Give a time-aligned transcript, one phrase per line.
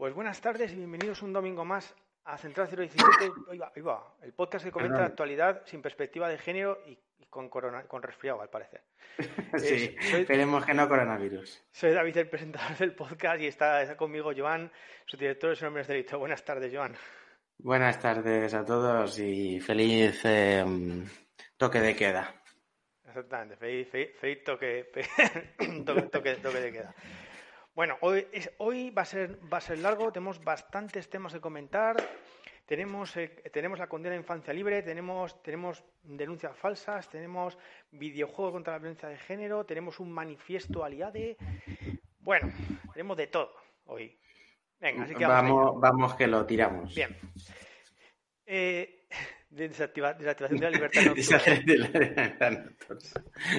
[0.00, 3.04] Pues buenas tardes y bienvenidos un domingo más a Central 017.
[3.50, 6.98] Ahí va, ahí va, el podcast que comenta la actualidad sin perspectiva de género y,
[7.28, 8.80] con, corona, con resfriado, al parecer.
[9.58, 11.62] sí, eh, soy, esperemos que no coronavirus.
[11.70, 14.72] Soy David, el presentador del podcast, y está, está conmigo Joan,
[15.04, 16.18] su director de Su Nombre es Delito.
[16.18, 16.96] Buenas tardes, Joan.
[17.58, 20.64] Buenas tardes a todos y feliz eh,
[21.58, 22.42] toque de queda.
[23.06, 24.90] Exactamente, feliz, feliz, feliz toque,
[25.84, 26.94] toque, toque, toque de queda.
[27.74, 31.40] Bueno, hoy, es, hoy va, a ser, va a ser largo, tenemos bastantes temas que
[31.40, 31.96] comentar.
[32.66, 37.58] Tenemos, eh, tenemos la condena de infancia libre, tenemos, tenemos denuncias falsas, tenemos
[37.90, 41.36] videojuegos contra la violencia de género, tenemos un manifiesto aliade.
[42.20, 42.52] Bueno,
[42.92, 43.52] tenemos de todo
[43.86, 44.16] hoy.
[44.78, 46.94] Venga, así que vamos, vamos que lo tiramos.
[46.94, 47.16] Bien.
[48.46, 49.06] Eh,
[49.50, 51.40] de desactiva, desactivación de la libertad nocturna.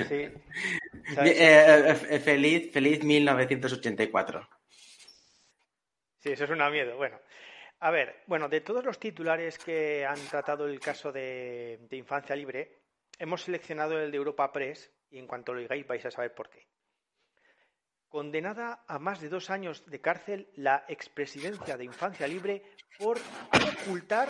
[0.07, 0.29] sí.
[1.17, 4.47] Eh, eh, feliz, feliz 1984.
[6.19, 6.95] Sí, eso es una miedo.
[6.97, 7.19] Bueno,
[7.79, 12.35] a ver, bueno, de todos los titulares que han tratado el caso de, de Infancia
[12.35, 12.81] Libre,
[13.17, 16.49] hemos seleccionado el de Europa Press y en cuanto lo digáis vais a saber por
[16.49, 16.67] qué.
[18.07, 22.63] Condenada a más de dos años de cárcel la expresidencia de Infancia Libre
[22.99, 23.17] por
[23.81, 24.29] ocultar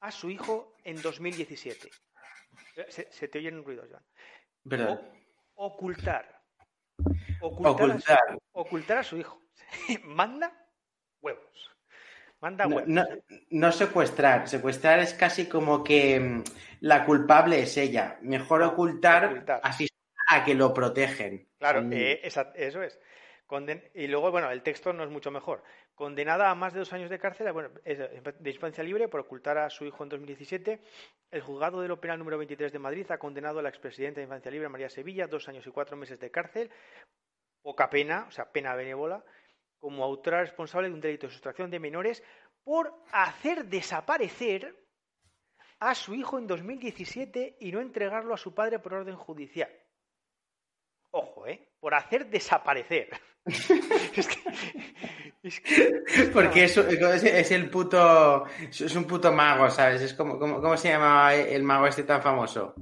[0.00, 1.90] a su hijo en 2017.
[2.88, 4.04] Se, se te oyen ruidos, Joan.
[4.64, 5.00] ¿Verdad?
[5.00, 5.21] O,
[5.62, 6.42] ocultar.
[7.40, 8.18] Ocultar, ocultar.
[8.28, 9.42] A, su, ocultar a su hijo.
[10.04, 10.52] Manda
[11.20, 11.70] huevos.
[12.40, 12.88] Manda huevos.
[12.88, 13.08] No, no,
[13.50, 14.48] no, secuestrar.
[14.48, 16.44] Secuestrar es casi como que mm,
[16.80, 18.18] la culpable es ella.
[18.22, 19.60] Mejor ocultar, ocultar.
[19.62, 19.88] así
[20.28, 21.48] a que lo protegen.
[21.58, 22.98] Claro, eh, esa, eso es.
[23.94, 25.62] Y luego, bueno, el texto no es mucho mejor.
[25.94, 29.68] Condenada a más de dos años de cárcel, bueno, de infancia libre por ocultar a
[29.68, 30.80] su hijo en 2017,
[31.30, 34.24] el juzgado de lo penal número 23 de Madrid ha condenado a la expresidenta de
[34.24, 36.70] infancia libre, María Sevilla, dos años y cuatro meses de cárcel,
[37.60, 39.22] poca pena, o sea, pena benévola,
[39.78, 42.22] como autora responsable de un delito de sustracción de menores
[42.64, 44.74] por hacer desaparecer
[45.78, 49.70] a su hijo en 2017 y no entregarlo a su padre por orden judicial.
[51.10, 51.71] Ojo, ¿eh?
[51.82, 53.08] Por hacer desaparecer.
[53.44, 54.38] es, que,
[55.42, 56.30] es que...
[56.32, 58.44] Porque es, es, el puto.
[58.70, 60.00] Es un puto mago, ¿sabes?
[60.00, 62.76] Es como, como, ¿Cómo se llama el mago este tan famoso?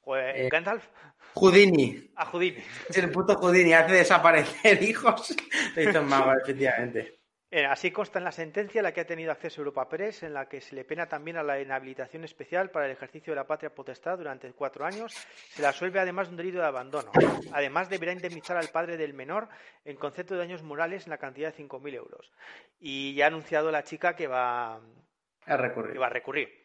[0.00, 0.86] Pues, eh, ¿Gandalf?
[1.34, 2.12] Houdini.
[2.16, 2.64] A Houdini.
[2.88, 5.36] Es el puto Houdini, hace desaparecer hijos.
[5.76, 7.19] Lo hizo un mago, efectivamente.
[7.52, 10.34] Eh, así consta en la sentencia a la que ha tenido acceso Europa Press, en
[10.34, 13.46] la que se le pena también a la inhabilitación especial para el ejercicio de la
[13.46, 15.12] patria potestad durante cuatro años.
[15.48, 17.10] Se le absuelve además de un delito de abandono.
[17.52, 19.48] Además, deberá indemnizar al padre del menor
[19.84, 22.30] en concepto de daños morales en la cantidad de 5.000 euros.
[22.78, 25.92] Y ya ha anunciado la chica que va a recurrir.
[25.92, 26.60] Que va a recurrir.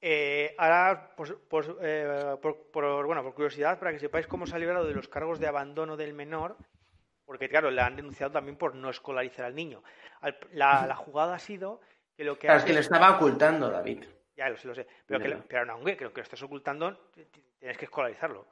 [0.00, 4.54] Eh, ahora, pues, pues, eh, por, por, bueno, por curiosidad, para que sepáis cómo se
[4.54, 6.56] ha librado de los cargos de abandono del menor,
[7.24, 9.82] porque claro, le han denunciado también por no escolarizar al niño.
[10.52, 11.80] La, la jugada ha sido
[12.16, 12.46] que lo que...
[12.46, 14.04] Claro, es que lo estaba ocultando, David.
[14.36, 14.86] Ya lo sé, lo sé.
[15.06, 17.10] Pero, que, pero no, que lo que lo estás ocultando,
[17.58, 18.46] tienes que escolarizarlo.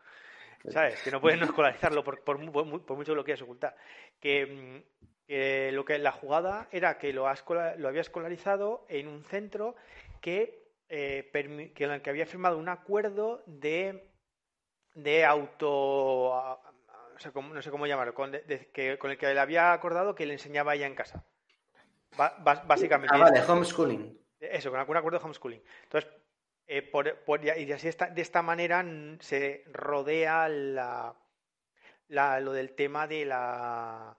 [0.68, 1.02] ¿Sabes?
[1.02, 3.76] Que no puedes no escolarizarlo por, por, por, mucho que lo quieras ocultar.
[4.20, 4.84] Que,
[5.26, 9.74] que, lo que la jugada era que lo, lo había escolarizado en un centro
[10.20, 11.30] que, eh,
[11.74, 14.08] que, en el que había firmado un acuerdo de,
[14.94, 16.60] de auto
[17.22, 19.38] no sé cómo, no sé cómo llamarlo, con, de, de, que, con el que le
[19.38, 21.24] había acordado que le enseñaba ella en casa.
[22.16, 23.14] Ba, básicamente.
[23.14, 24.18] Ah, vale, homeschooling.
[24.40, 25.62] Eso, con un acuerdo de homeschooling.
[25.84, 26.10] Entonces,
[26.66, 28.84] eh, por, por, y así esta, de esta manera
[29.20, 31.14] se rodea la,
[32.08, 34.16] la, lo del tema de la,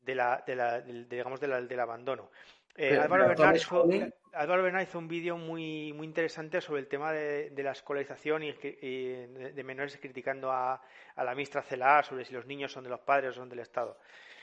[0.00, 2.30] de la, de la del, digamos, del abandono.
[2.76, 3.86] Eh, Álvaro, Bernal hizo,
[4.32, 8.42] Álvaro, Bernal hizo, un vídeo muy, muy interesante sobre el tema de, de la escolarización
[8.44, 10.80] y, y, de menores criticando a,
[11.14, 13.58] a la ministra Celar sobre si los niños son de los padres o son del
[13.58, 13.98] Estado.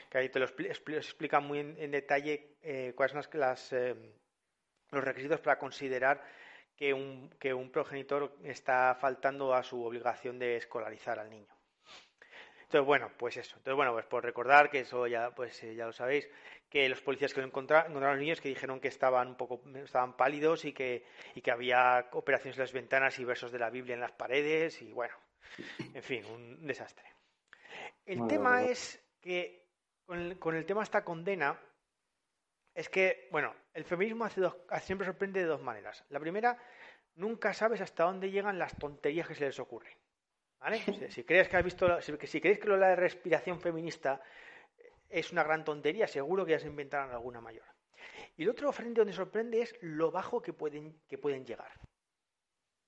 [0.08, 3.72] Que ahí te lo expl explica muy en, en detalle eh, cuáles son las, las
[3.72, 3.96] eh,
[4.90, 6.22] los requisitos para considerar
[6.76, 11.54] que un, que un progenitor está faltando a su obligación de escolarizar al niño.
[12.62, 13.56] Entonces, bueno, pues eso.
[13.56, 16.28] Entonces, bueno, pues por recordar que eso ya, pues eh, ya lo sabéis,
[16.70, 19.60] que los policías que lo encontraron, encontraron los niños que dijeron que estaban un poco,
[19.74, 21.04] estaban pálidos y que,
[21.34, 24.80] y que había operaciones en las ventanas y versos de la Biblia en las paredes
[24.80, 25.14] y bueno,
[25.92, 27.04] en fin, un desastre.
[28.06, 29.66] El tema es que
[30.06, 31.60] con el, con el tema de esta condena
[32.72, 36.04] es que, bueno, el feminismo hace dos, siempre sorprende de dos maneras.
[36.08, 36.56] La primera,
[37.16, 39.92] nunca sabes hasta dónde llegan las tonterías que se les ocurren.
[40.60, 40.78] ¿Vale?
[40.78, 44.20] Si, si crees que has visto, si, si creéis que lo de la respiración feminista
[45.10, 47.64] es una gran tontería, seguro que ya se inventarán alguna mayor.
[48.36, 51.72] Y el otro frente donde sorprende es lo bajo que pueden, que pueden llegar.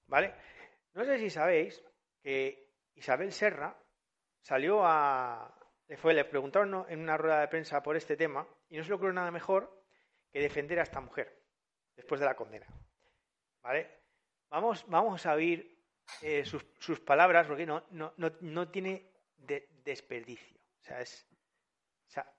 [0.07, 0.35] ¿Vale?
[0.95, 1.83] No sé si sabéis
[2.23, 3.77] que Isabel Serra
[4.41, 5.59] salió a.
[5.89, 8.89] Le, fue, le preguntaron en una rueda de prensa por este tema y no se
[8.89, 9.85] le ocurrió nada mejor
[10.31, 11.43] que defender a esta mujer
[11.97, 12.67] después de la condena.
[13.63, 13.91] ¿Vale?
[14.49, 15.79] Vamos, vamos a oír
[16.21, 20.59] eh, sus, palabras porque no, no, no, tiene desperdicio.
[20.81, 21.27] O sea, es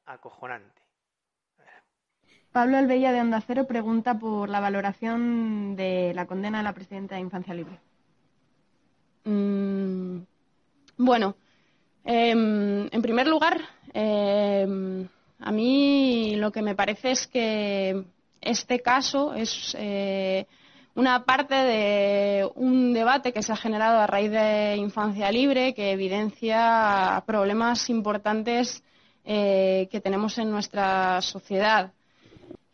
[0.06, 0.82] acojonante.
[2.52, 7.16] Pablo Albella de Onda Cero pregunta por la valoración de la condena de la presidenta
[7.16, 7.80] de Infancia Libre.
[9.26, 10.20] Mm,
[10.98, 11.36] bueno,
[12.06, 13.60] em, en primer lugar,
[13.94, 15.08] em,
[15.40, 18.04] a mí lo que me parece es que
[18.40, 20.46] este caso es eh,
[20.94, 25.92] una parte de un debate que se ha generado a raíz de Infancia Libre que
[25.92, 28.84] evidencia problemas importantes
[29.26, 31.92] eh, que tenemos en nuestra sociedad.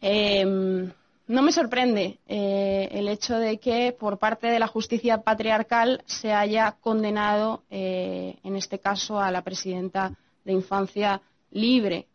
[0.02, 0.92] Em,
[1.28, 6.34] no me sorprende eh, el hecho de que por parte de la justicia patriarcal se
[6.34, 10.12] haya condenado, eh, en este caso, a la presidenta
[10.44, 12.08] de Infancia Libre.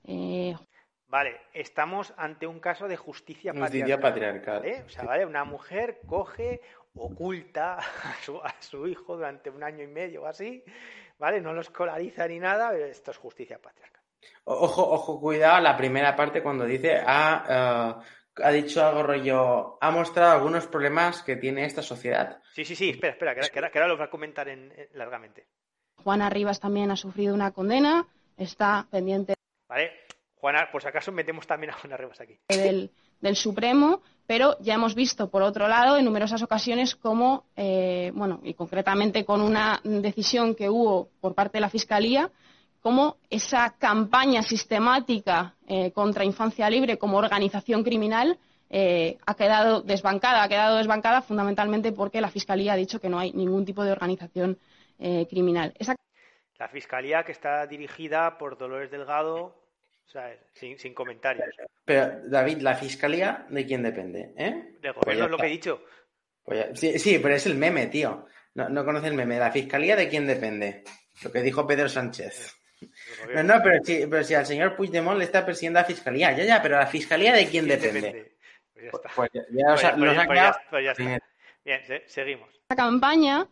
[1.15, 4.65] Vale, estamos ante un caso de justicia, patriarcal.
[4.85, 5.25] O sea, ¿vale?
[5.25, 6.61] Una mujer coge,
[6.97, 10.65] oculta a su, a su hijo durante un año y medio o así,
[11.21, 11.41] ¿vale?
[11.41, 13.94] No lo escolariza ni nada, esto es justicia patriarcal.
[14.45, 18.05] Ojo, ojo, cuidado, la primera parte cuando dice ha, eh,
[18.43, 22.41] ha dicho algo rollo, ha mostrado algunos problemas que tiene esta sociedad.
[22.53, 25.47] Sí, sí, sí, espera, espera, que, ahora, lo va a comentar en, largamente.
[26.03, 28.07] Juana Rivas también ha sufrido una condena,
[28.37, 29.35] está pendiente.
[29.69, 29.93] Vale,
[30.35, 32.39] Juana, por si acaso metemos también a Juana Rivas aquí.
[32.49, 32.91] Del,
[33.21, 38.41] del Supremo, pero ya hemos visto, por otro lado, en numerosas ocasiones cómo, eh, bueno,
[38.43, 42.31] y concretamente con una decisión que hubo por parte de la Fiscalía,
[42.85, 48.39] cómo esa campaña sistemática eh, contra Infancia Libre como organización criminal
[48.69, 50.43] eh, ha quedado desbancada.
[50.43, 53.93] Ha quedado desbancada fundamentalmente porque la Fiscalía ha dicho que no hay ningún tipo de
[53.93, 54.59] organización
[54.99, 55.73] eh, criminal.
[56.59, 59.65] La Fiscalía que está dirigida por Dolores Delgado,
[60.53, 61.57] sin, comentarios.
[61.87, 64.35] Pero, David, ¿la Fiscalía de quién depende?
[64.37, 64.77] ¿Eh?
[64.83, 65.83] Del gobierno pues es lo que he dicho.
[66.45, 68.27] Pues sí, pero es el meme, tío.
[68.53, 69.39] No, no conoce el meme.
[69.39, 70.85] ¿La Fiscalía de quién depende?
[71.23, 72.61] Lo que dijo Pedro Sánchez.
[73.35, 76.45] No, no, pero si, pero si al señor Puigdemont le está persiguiendo la fiscalía, ya,
[76.45, 78.33] ya, pero la fiscalía de quién, depende.
[79.15, 79.95] Pues ya está.
[80.71, 81.21] Pues ya, está.
[81.65, 82.49] Bien, seguimos.
[82.63, 83.47] Esta campaña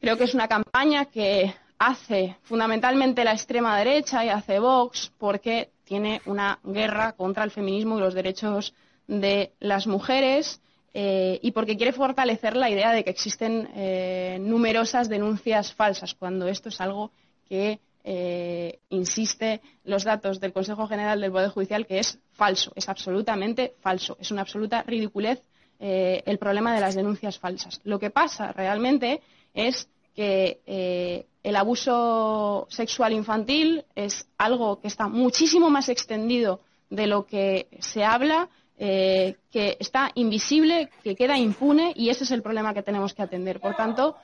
[0.00, 5.70] creo que es una campaña que hace fundamentalmente la extrema derecha y hace Vox porque
[5.84, 8.74] tiene una guerra contra el feminismo y los derechos
[9.06, 10.60] de las mujeres.
[10.94, 16.48] Eh, y porque quiere fortalecer la idea de que existen eh, numerosas denuncias falsas, cuando
[16.48, 17.12] esto es algo
[17.48, 22.88] que eh, insiste los datos del Consejo General del Poder Judicial que es falso, es
[22.88, 25.42] absolutamente falso, es una absoluta ridiculez
[25.78, 27.80] eh, el problema de las denuncias falsas.
[27.84, 29.20] Lo que pasa realmente
[29.54, 36.60] es que eh, el abuso sexual infantil es algo que está muchísimo más extendido
[36.90, 39.36] de lo que se habla, que
[39.78, 43.60] está invisible, que queda impune y ese es el problema que tenemos que atender.
[43.60, 44.16] Por tanto,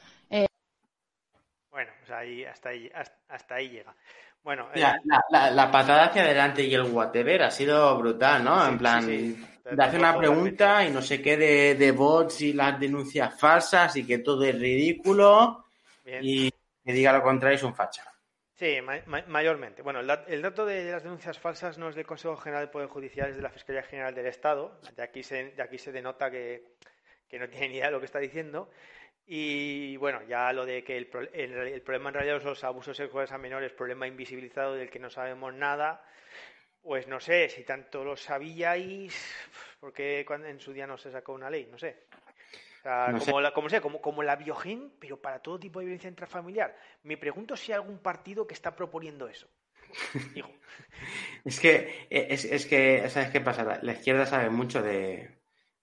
[1.78, 2.90] bueno, pues ahí, hasta, ahí,
[3.28, 3.94] hasta ahí llega.
[4.42, 4.82] Bueno, eh,
[5.30, 8.66] la, patada hacia adelante y el whatever ha sido brutal, ¿no?
[8.66, 9.36] en plan, de
[9.78, 14.04] hacer una pregunta y no sé qué de, de, bots y las denuncias falsas y
[14.04, 15.66] que todo es ridículo
[16.04, 16.50] y
[16.84, 18.12] que diga lo contrario es un facha.
[18.56, 18.78] Sí,
[19.28, 19.82] mayormente.
[19.82, 23.30] Bueno, el, dato de las denuncias falsas no es del Consejo General del Poder Judicial,
[23.30, 24.80] es de la Fiscalía General del Estado.
[24.96, 26.72] De aquí se, de aquí se denota que,
[27.28, 28.68] que no tiene ni idea de lo que está diciendo.
[29.30, 33.30] Y bueno, ya lo de que el, el, problema en realidad son los abusos sexuales
[33.30, 36.02] a menores, problema invisibilizado del que no sabemos nada,
[36.82, 39.14] pues no sé, si tanto lo sabíais,
[39.80, 42.04] porque cuando en su día no se sacó una ley, no sé.
[43.26, 46.74] como, La, como, sé, como, como la biogen, pero para todo tipo de violencia intrafamiliar.
[47.02, 49.46] Me pregunto si hay algún partido que está proponiendo eso.
[51.44, 53.78] es que, es, es que, ¿sabes qué pasa?
[53.82, 55.37] La izquierda sabe mucho de,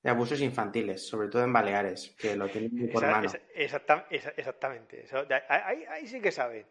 [0.06, 3.28] de abusos infantiles, sobre todo en Baleares, que lo tienen muy por mano.
[3.56, 5.04] exactamente,
[5.50, 6.64] ahí, sí que saben.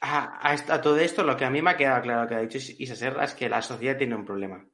[0.00, 2.96] A, todo esto, lo que a mí me ha quedado claro que ha dicho Isa
[2.96, 4.66] Serra es que la sociedad tiene un problema.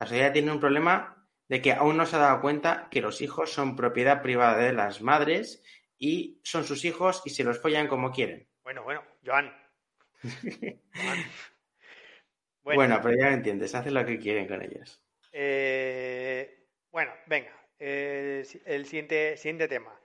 [0.00, 3.22] La sociedad tiene un problema de que aún no se ha dado cuenta que los
[3.22, 5.62] hijos son propiedad privada de las madres
[5.96, 8.48] y son sus hijos y se los follan como quieren.
[8.64, 9.54] Bueno, bueno, Joan.
[12.64, 13.00] Bueno.
[13.02, 15.02] pero ya lo entiendes, hacen lo que quieren con ellos.
[15.32, 16.61] Eh,
[16.92, 19.98] bueno, venga, el siguiente, siguiente tema.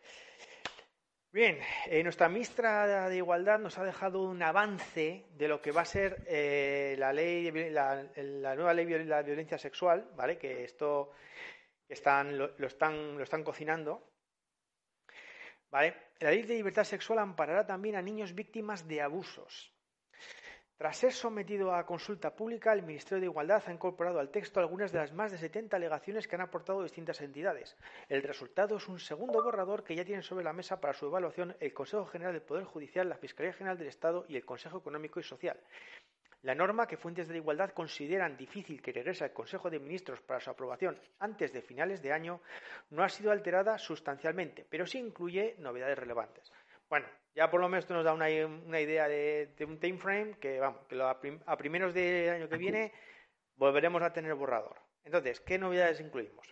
[1.38, 5.82] Bien, eh, nuestra ministra de Igualdad nos ha dejado un avance de lo que va
[5.82, 10.40] a ser eh, la ley, la, nueva ley de la violencia sexual, ¿vale?
[10.40, 11.12] Que esto
[11.88, 14.10] están, lo, están, lo están cocinando,
[15.70, 15.96] ¿vale?
[16.20, 19.77] La ley de libertad sexual amparará también a niños víctimas de abusos.
[20.78, 24.92] Tras ser sometido a consulta pública, el Ministerio de Igualdad ha incorporado al texto algunas
[24.92, 27.76] de las más de 70 alegaciones que han aportado distintas entidades.
[28.08, 31.56] El resultado es un segundo borrador que ya tienen sobre la mesa para su evaluación
[31.60, 35.20] el Consejo General del Poder Judicial, la Fiscalía General del Estado y el Consejo Económico
[35.20, 35.60] y Social.
[36.44, 40.22] La norma que fuentes de la igualdad consideran difícil que regrese al Consejo de Ministros
[40.22, 42.40] para su aprobación antes de finales de año
[42.92, 46.54] no ha sido alterada sustancialmente, pero sí incluye novedades relevantes.
[46.90, 50.60] Bueno, ya por lo menos esto nos da una, idea de, un time frame que,
[50.60, 52.94] vamos, que a, primeros del año que viene
[53.56, 54.78] volveremos a tener borrador.
[55.04, 56.48] Entonces, ¿qué novedades incluimos?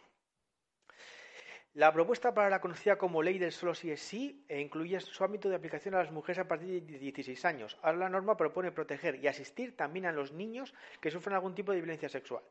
[1.74, 5.24] La propuesta para la conocida como ley del solo sí es sí e incluye su
[5.26, 7.78] ámbito de aplicación a las mujeres a partir de 16 años.
[7.82, 11.74] Ahora la norma propone proteger y asistir también a los niños que sufren algún tipo
[11.74, 12.44] de violencia sexual.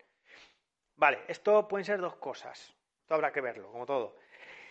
[0.96, 2.74] Vale, esto pueden ser dos cosas.
[3.00, 4.18] Esto habrá que verlo, como todo.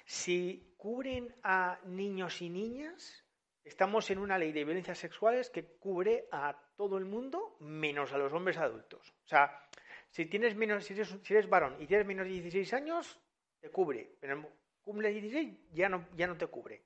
[0.06, 3.26] Si cubren a niños y niñas,
[3.64, 8.18] estamos en una ley de violencias sexuales que cubre a todo el mundo menos a
[8.18, 9.14] los hombres adultos.
[9.26, 9.68] O sea,
[10.10, 13.20] si tienes menos, si eres, varón y tienes menos de 16 años,
[13.60, 14.18] te cubre.
[14.20, 14.50] Pero
[14.84, 16.84] cumple 16 ya no, ya no te cubre.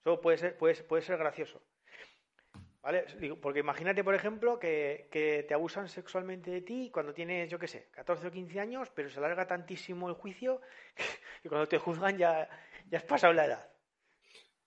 [0.00, 1.60] Eso puede ser, puede, puede ser gracioso.
[2.80, 3.04] ¿Vale?
[3.42, 7.66] Porque imagínate, por ejemplo, que, que, te abusan sexualmente de ti cuando tienes, yo qué
[7.66, 10.60] sé, 14 o 15 años, pero se alarga tantísimo el juicio
[11.46, 12.48] y cuando te juzgan ya,
[12.90, 13.70] ya has pasado la edad.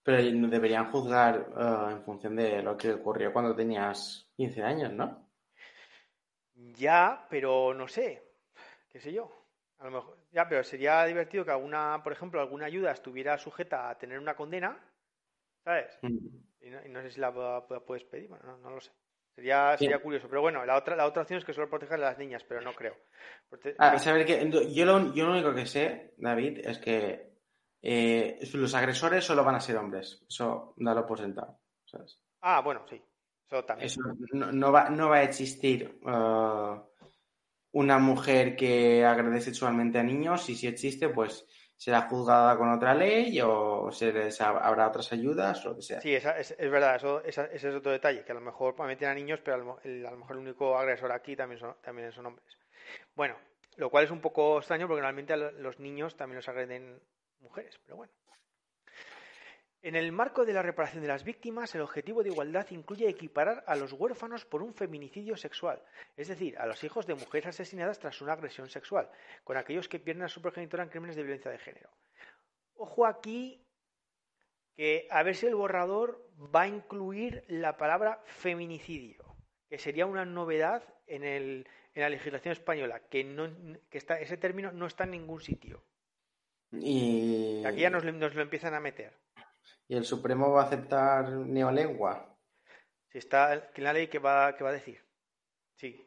[0.02, 5.28] Pero deberían juzgar eh, en función de lo que ocurrió cuando tenías 15 años, ¿no?
[6.54, 8.22] Ya, pero no sé,
[8.88, 9.30] qué sé yo.
[9.78, 13.88] A lo mejor, ya, pero sería divertido que alguna, por ejemplo, alguna ayuda estuviera sujeta
[13.88, 14.78] a tener una condena,
[15.64, 15.98] ¿sabes?
[16.02, 16.18] Mm.
[16.60, 18.90] Y, no, sé si la puedes pedir, bueno, no, lo sé.
[19.40, 22.10] Sería, sería curioso, pero bueno, la otra, la otra opción es que solo proteger a
[22.10, 22.94] las niñas, pero no creo.
[23.78, 27.32] Ah, saber que yo lo, yo lo único que sé, David, es que
[27.80, 30.22] eh, los agresores solo van a ser hombres.
[30.28, 31.58] Eso dalo por sentado.
[32.42, 33.02] Ah, bueno, sí.
[33.48, 33.90] Eso también.
[34.34, 36.78] no, va, no va a existir uh,
[37.72, 41.46] una mujer que agrede sexualmente a niños y si existe, pues
[41.80, 46.00] será juzgada con otra ley o se habrá otras ayudas o lo que sea.
[46.02, 49.40] Sí, es, verdad, eso, ese es otro detalle, que a lo mejor meten a niños,
[49.42, 52.46] pero a lo, mejor el único agresor aquí también son, también son hombres.
[53.14, 53.34] Bueno,
[53.76, 57.00] lo cual es un poco extraño porque normalmente a los niños también los agreden
[57.40, 58.12] mujeres, pero bueno.
[59.82, 63.64] En el marco de la reparación de las víctimas, el objetivo de igualdad incluye equiparar
[63.66, 65.82] a los huérfanos por un feminicidio sexual,
[66.16, 69.08] es decir, a los hijos de mujeres asesinadas tras una agresión sexual,
[69.42, 71.90] con aquellos que pierden a su progenitora en crímenes de violencia de género.
[72.74, 73.64] Ojo aquí
[74.76, 79.36] que a ver si el borrador va a incluir la palabra feminicidio,
[79.68, 83.50] que sería una novedad en, en la legislación española, que, no,
[83.88, 85.82] que está, ese término no está en ningún sitio.
[86.72, 87.62] Y...
[87.64, 89.12] Aquí ya nos, lo empiezan a meter.
[89.90, 92.38] ¿Y el Supremo va a aceptar neolengua?
[93.08, 95.04] Si está en la ley, ¿qué va, va a decir?
[95.74, 96.00] Sí.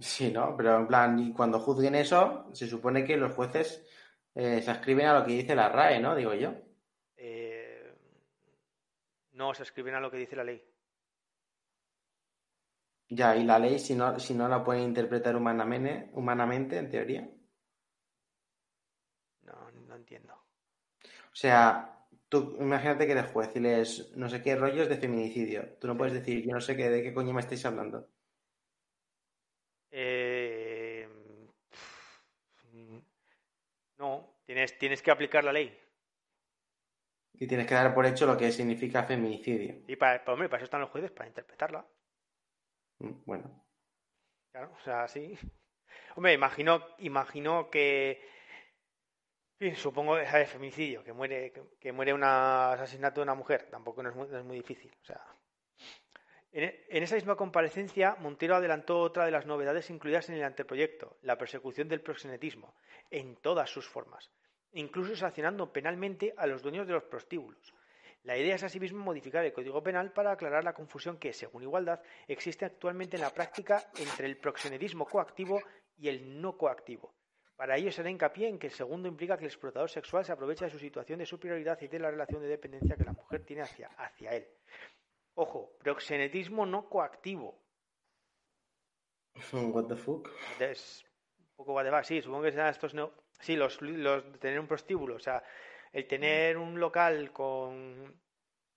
[0.00, 0.56] Sí, ¿no?
[0.56, 3.86] Pero en plan, y cuando juzguen eso, se supone que los jueces
[4.34, 6.16] eh, se escriben a lo que dice la RAE, ¿no?
[6.16, 6.52] Digo yo.
[7.16, 7.94] Eh,
[9.34, 10.60] no, se escriben a lo que dice la ley.
[13.08, 17.30] Ya, y la ley, si no, si no la pueden interpretar humanamente, humanamente, en teoría.
[19.42, 20.34] No, entiendo.
[20.34, 21.99] O sea,
[22.30, 25.76] tú imagínate que eres juez y lees no sé qué rollos de feminicidio.
[25.78, 28.08] Tú no puedes decir, yo no sé qué, de qué coño me estáis hablando.
[29.90, 31.08] Eh,
[33.98, 35.76] no, tienes, tienes que aplicar la ley.
[37.34, 39.82] Y tienes que dar por hecho lo que significa feminicidio.
[39.88, 41.86] Y para, para, para eso están los jueces, para interpretarla.
[43.00, 43.64] Mm, bueno.
[44.52, 45.36] Claro, o sea, sí.
[46.16, 48.22] Hombre, imagino, imagino que
[49.74, 54.08] Supongo que es femicidio, que muere, que, muere un asesinato de una mujer, tampoco no
[54.08, 54.90] es muy, difícil.
[55.02, 55.22] O sea,
[56.50, 61.36] en, esa misma comparecencia, Montero adelantó otra de las novedades incluidas en el anteproyecto, la
[61.36, 62.74] persecución del proxenetismo,
[63.10, 64.30] en todas sus formas,
[64.72, 67.74] incluso sancionando penalmente a los dueños de los prostíbulos.
[68.22, 72.00] La idea es asimismo modificar el Código Penal para aclarar la confusión que, según Igualdad,
[72.28, 75.60] existe actualmente en la práctica entre el proxenetismo coactivo
[75.98, 77.19] y el no coactivo
[77.60, 80.32] para ello se da hincapié en que el segundo implica que el explotador sexual se
[80.32, 83.44] aprovecha de su situación de superioridad y de la relación de dependencia que la mujer
[83.44, 84.48] tiene hacia, hacia él.
[85.34, 87.60] Ojo, proxenetismo no coactivo.
[89.52, 90.30] What the fuck?
[90.58, 91.04] Es
[91.36, 93.12] un poco va Sí, supongo que serán estos no.
[93.40, 95.16] Sí, los, los de tener un prostíbulo.
[95.16, 95.44] O sea,
[95.92, 98.18] el tener un local con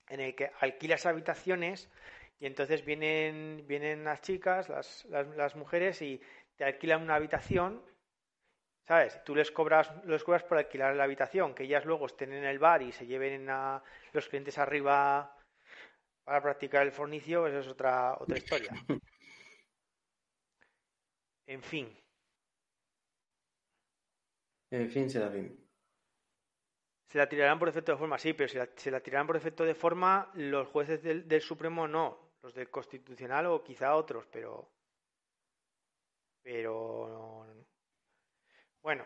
[0.10, 1.90] en el que alquilas habitaciones
[2.38, 6.22] y entonces vienen, vienen las chicas, las, las, las mujeres y
[6.58, 7.82] te alquilan una habitación
[8.88, 9.24] ¿Sabes?
[9.24, 12.60] Tú les cobras, les cobras por alquilar la habitación, que ellas luego estén en el
[12.60, 15.38] bar y se lleven a los clientes arriba
[16.24, 18.72] para practicar el fornicio, eso es otra, otra historia.
[21.46, 21.94] En fin.
[24.72, 25.64] En fin, será fin.
[27.10, 29.36] Se la tirarán por efecto de forma, sí, pero se la, se la tirarán por
[29.36, 34.26] efecto de forma los jueces del, del Supremo no, los del Constitucional o quizá otros,
[34.32, 34.72] pero.
[36.42, 37.33] Pero.
[38.84, 39.06] Bueno.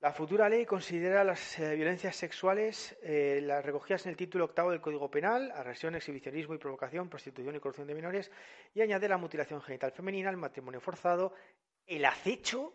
[0.00, 4.70] La futura ley considera las eh, violencias sexuales, eh, las recogidas en el título octavo
[4.70, 8.30] del Código Penal, agresión, exhibicionismo y provocación, prostitución y corrupción de menores,
[8.74, 11.34] y añade la mutilación genital femenina, el matrimonio forzado,
[11.86, 12.74] el acecho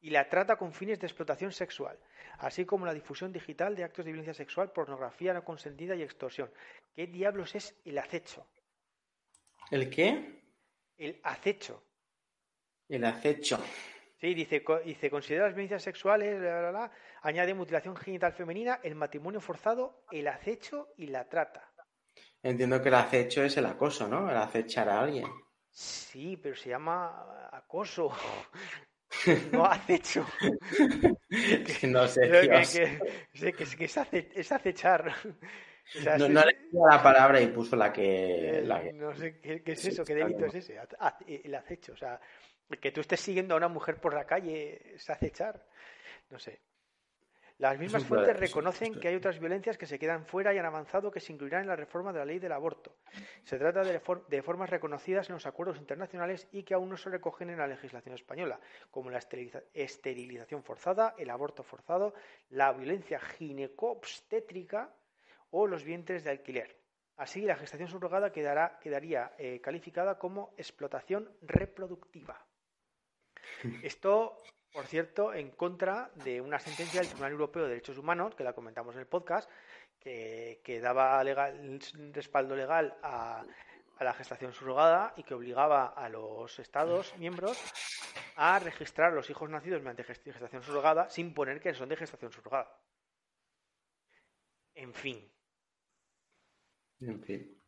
[0.00, 1.98] y la trata con fines de explotación sexual,
[2.38, 6.50] así como la difusión digital de actos de violencia sexual, pornografía no consentida y extorsión.
[6.94, 8.46] ¿Qué diablos es el acecho?
[9.70, 10.42] ¿El qué?
[10.96, 11.82] El acecho.
[12.90, 13.58] El acecho.
[14.20, 16.92] Sí, dice, dice considera las violencias sexuales, bla, bla, bla,
[17.22, 21.72] añade mutilación genital femenina, el matrimonio forzado, el acecho y la trata.
[22.42, 24.30] Entiendo que el acecho es el acoso, ¿no?
[24.30, 25.26] El acechar a alguien.
[25.70, 28.10] Sí, pero se llama acoso,
[29.52, 30.26] no acecho.
[31.88, 32.48] no sé, que,
[33.52, 35.14] que- es, que es ace- es acechar.
[35.96, 38.58] O sea, No, le dio la palabra y puso la que...
[38.58, 38.92] eh, La que...
[38.92, 40.78] no sé qué, qué es Sí, eso, qué delito es ese,
[41.26, 41.92] el acecho.
[41.92, 42.20] O sea,
[42.78, 45.66] que tú estés siguiendo a una mujer por la calle es acechar.
[46.30, 46.60] No sé.
[47.58, 51.10] Las mismas fuentes reconocen que hay otras violencias que se quedan fuera y han avanzado
[51.10, 52.96] que se incluirán en la reforma de la ley del aborto.
[53.44, 56.96] Se trata de, for- de formas reconocidas en los acuerdos internacionales y que aún no
[56.96, 58.58] se recogen en la legislación española,
[58.90, 62.14] como la esteriliza- esterilización forzada, el aborto forzado,
[62.48, 64.94] la violencia ginecobstétrica
[65.50, 66.76] o los vientres de alquiler.
[67.18, 72.42] Así, la gestación subrogada quedará, quedaría eh, calificada como explotación reproductiva.
[73.82, 74.36] Esto,
[74.72, 78.52] por cierto, en contra de una sentencia del Tribunal Europeo de Derechos Humanos, que la
[78.52, 79.50] comentamos en el podcast,
[79.98, 81.80] que, que daba legal,
[82.12, 83.44] respaldo legal a,
[83.98, 87.58] a la gestación subrogada y que obligaba a los Estados miembros
[88.36, 92.32] a registrar los hijos nacidos mediante gest- gestación subrogada sin poner que son de gestación
[92.32, 92.80] subrogada.
[94.74, 95.30] En fin.
[97.00, 97.62] En fin.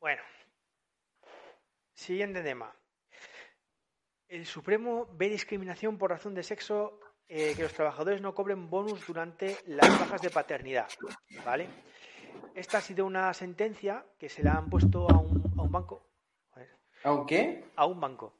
[0.00, 0.22] Bueno.
[1.94, 2.74] Siguiente tema.
[4.28, 9.06] El Supremo ve discriminación por razón de sexo eh, que los trabajadores no cobren bonus
[9.06, 10.88] durante las bajas de paternidad.
[11.44, 11.68] ¿Vale?
[12.54, 16.06] Esta ha sido una sentencia que se la han puesto a un, a un banco.
[16.50, 16.68] Joder,
[17.04, 17.64] ¿Aunque?
[17.76, 18.34] a un banco.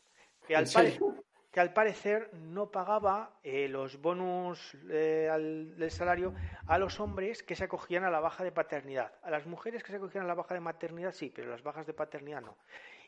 [0.46, 1.14] Que al, ¿En pare- serio?
[1.50, 6.34] que al parecer no pagaba eh, los bonus eh, al- del salario
[6.66, 9.14] a los hombres que se acogían a la baja de paternidad.
[9.22, 11.86] A las mujeres que se acogían a la baja de maternidad sí, pero las bajas
[11.86, 12.58] de paternidad no.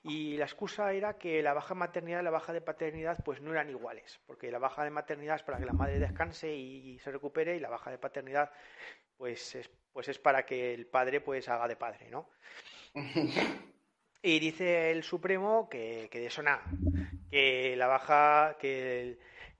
[0.03, 3.41] Y la excusa era que la baja de maternidad y la baja de paternidad pues
[3.41, 6.99] no eran iguales, porque la baja de maternidad es para que la madre descanse y
[7.01, 8.51] se recupere y la baja de paternidad
[9.17, 12.29] pues es, pues es para que el padre pues haga de padre, ¿no?
[14.23, 16.65] Y dice el Supremo que, que de eso nada,
[17.31, 19.19] que la baja, que, el-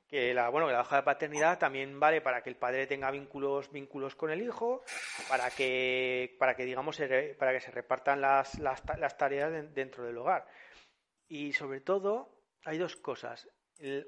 [0.09, 3.71] que la, bueno, la baja de paternidad también vale para que el padre tenga vínculos,
[3.71, 4.83] vínculos con el hijo,
[5.29, 6.97] para que, para que digamos,
[7.39, 10.47] para que se repartan las, las, ta- las tareas de- dentro del hogar.
[11.29, 13.49] Y sobre todo, hay dos cosas.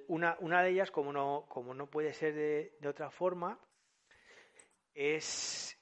[0.08, 3.60] Una, una de ellas, como no, como no puede ser de, de otra forma,
[4.94, 5.76] es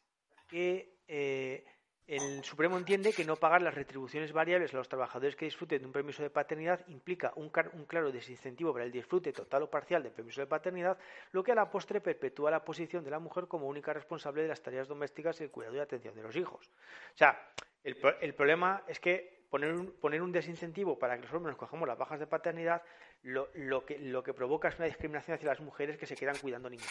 [0.48, 1.64] que eh,
[2.08, 5.86] el Supremo entiende que no pagar las retribuciones variables a los trabajadores que disfruten de
[5.86, 10.12] un permiso de paternidad implica un, claro desincentivo para el disfrute total o parcial del
[10.12, 10.96] permiso de paternidad,
[11.32, 14.48] lo que a la postre perpetúa la posición de la mujer como única responsable de
[14.48, 16.70] las tareas domésticas y el cuidado y atención de los hijos.
[17.14, 17.52] O sea,
[17.84, 21.58] el, el problema es que poner un, poner un desincentivo para que los hombres nos
[21.58, 22.82] cojamos las bajas de paternidad
[23.22, 26.38] lo, lo que, lo que provoca es una discriminación hacia las mujeres que se quedan
[26.38, 26.88] cuidando niños.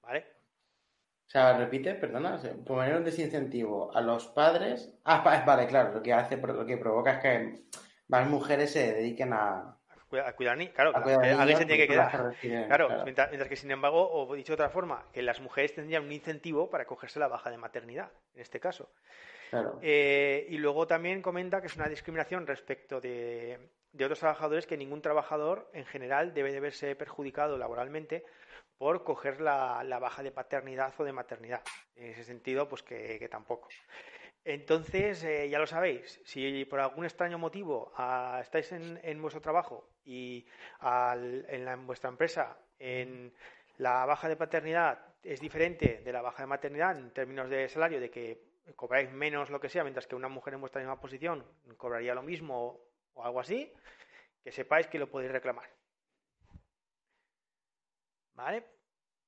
[0.00, 0.35] ¿Vale?
[1.36, 4.90] Sea, repite, perdona, poner un desincentivo a los padres.
[5.04, 7.54] Ah, vale, claro, lo que hace, lo que provoca es que
[8.08, 11.46] más mujeres se dediquen a, A cuidar, a cuidar ni- Claro, a cuidar de alguien
[11.46, 12.24] niños se tiene que quedar.
[12.24, 13.04] reciben, Claro, claro.
[13.04, 16.12] Mientras, mientras que sin embargo, o dicho de otra forma, que las mujeres tendrían un
[16.12, 18.90] incentivo para cogerse la baja de maternidad, en este caso.
[19.50, 19.78] Claro.
[19.82, 23.58] Eh, y luego también comenta que es una discriminación respecto de,
[23.92, 28.24] de otros trabajadores que ningún trabajador en general debe de verse perjudicado laboralmente
[28.78, 31.62] por coger la, baja de paternidad o de maternidad.
[31.94, 33.68] En ese sentido, pues que, tampoco.
[34.44, 39.88] Entonces, eh, ya lo sabéis, si por algún extraño motivo ah, estáis en, vuestro trabajo
[40.04, 40.46] y
[40.80, 43.32] en, la- en vuestra empresa en
[43.78, 48.00] la baja de paternidad es diferente de la baja de maternidad en términos de salario,
[48.00, 48.40] de que
[48.76, 51.44] cobráis menos lo que sea, mientras que una mujer en vuestra misma posición
[51.76, 52.80] cobraría lo mismo
[53.14, 53.72] o algo así,
[54.42, 55.75] que sepáis que lo podéis reclamar.
[58.36, 58.64] ¿Vale?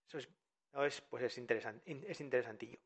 [0.06, 2.78] Eso es, pues es, es interesantillo.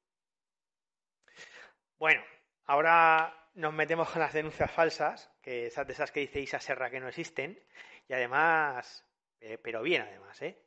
[1.99, 2.23] Bueno,
[2.67, 6.91] ahora nos metemos con las denuncias falsas, que esas de esas que dice Isa Serra
[6.91, 7.61] que no existen,
[8.09, 9.05] y además,
[9.41, 10.59] eh, pero bien además, ¿eh?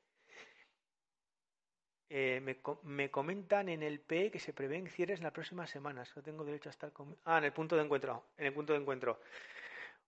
[2.09, 6.15] Eh, me, me comentan en el PE que se prevén cierres las próximas semanas.
[6.15, 6.91] No tengo derecho a estar.
[7.23, 8.27] Ah, en el punto de encuentro.
[8.37, 9.19] En el punto de encuentro.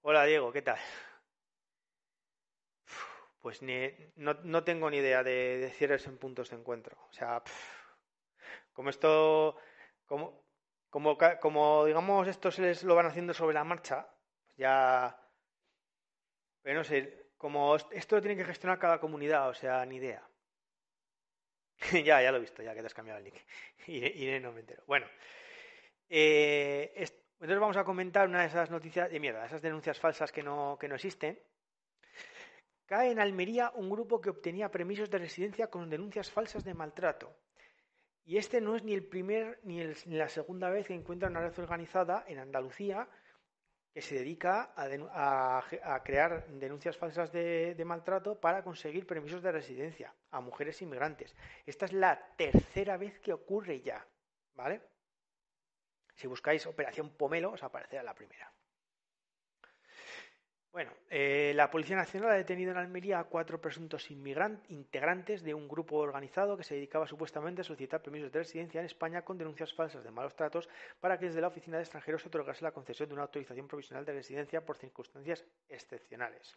[0.02, 0.78] Hola Diego, ¿qué tal?
[3.42, 6.98] Pues ni- no, no tengo ni idea de, de cierres en puntos de encuentro.
[7.10, 7.42] O sea,
[8.74, 9.56] como esto,
[10.06, 10.44] como,
[10.90, 14.08] como, como digamos esto se les lo van haciendo sobre la marcha,
[14.46, 15.18] pues ya,
[16.62, 17.00] pero no sé,
[17.42, 20.22] como est- esto lo tiene que gestionar cada comunidad, o sea, ni idea.
[22.06, 23.36] ya, ya lo he visto, ya que te has cambiado el link.
[23.88, 24.84] Irene, no me entero.
[24.88, 25.08] Bueno,
[26.10, 30.44] eh, entonces vamos a comentar una de esas noticias de mierda, esas denuncias falsas que
[30.44, 31.40] no, que no existen.
[32.88, 37.36] Cae en Almería un grupo que obtenía permisos de residencia con denuncias falsas de maltrato.
[38.24, 41.60] Y este no es ni el primer ni, la segunda vez que encuentra una red
[41.60, 43.10] organizada en Andalucía
[43.94, 50.14] que se dedica a crear denuncias falsas de, de maltrato para conseguir permisos de residencia
[50.32, 51.36] a mujeres inmigrantes.
[51.66, 54.06] Esta es la tercera vez que ocurre ya,
[54.54, 54.82] ¿vale?
[56.16, 58.52] Si buscáis Operación Pomelo, os aparecerá la primera.
[60.78, 65.68] Bueno, eh, la Policía Nacional ha detenido en Almería a cuatro presuntos integrantes de un
[65.68, 69.74] grupo organizado que se dedicaba supuestamente a solicitar permisos de residencia en España con denuncias
[69.74, 73.10] falsas de malos tratos para que desde la Oficina de Extranjeros se otorgase la concesión
[73.10, 76.56] de una autorización provisional de residencia por circunstancias excepcionales.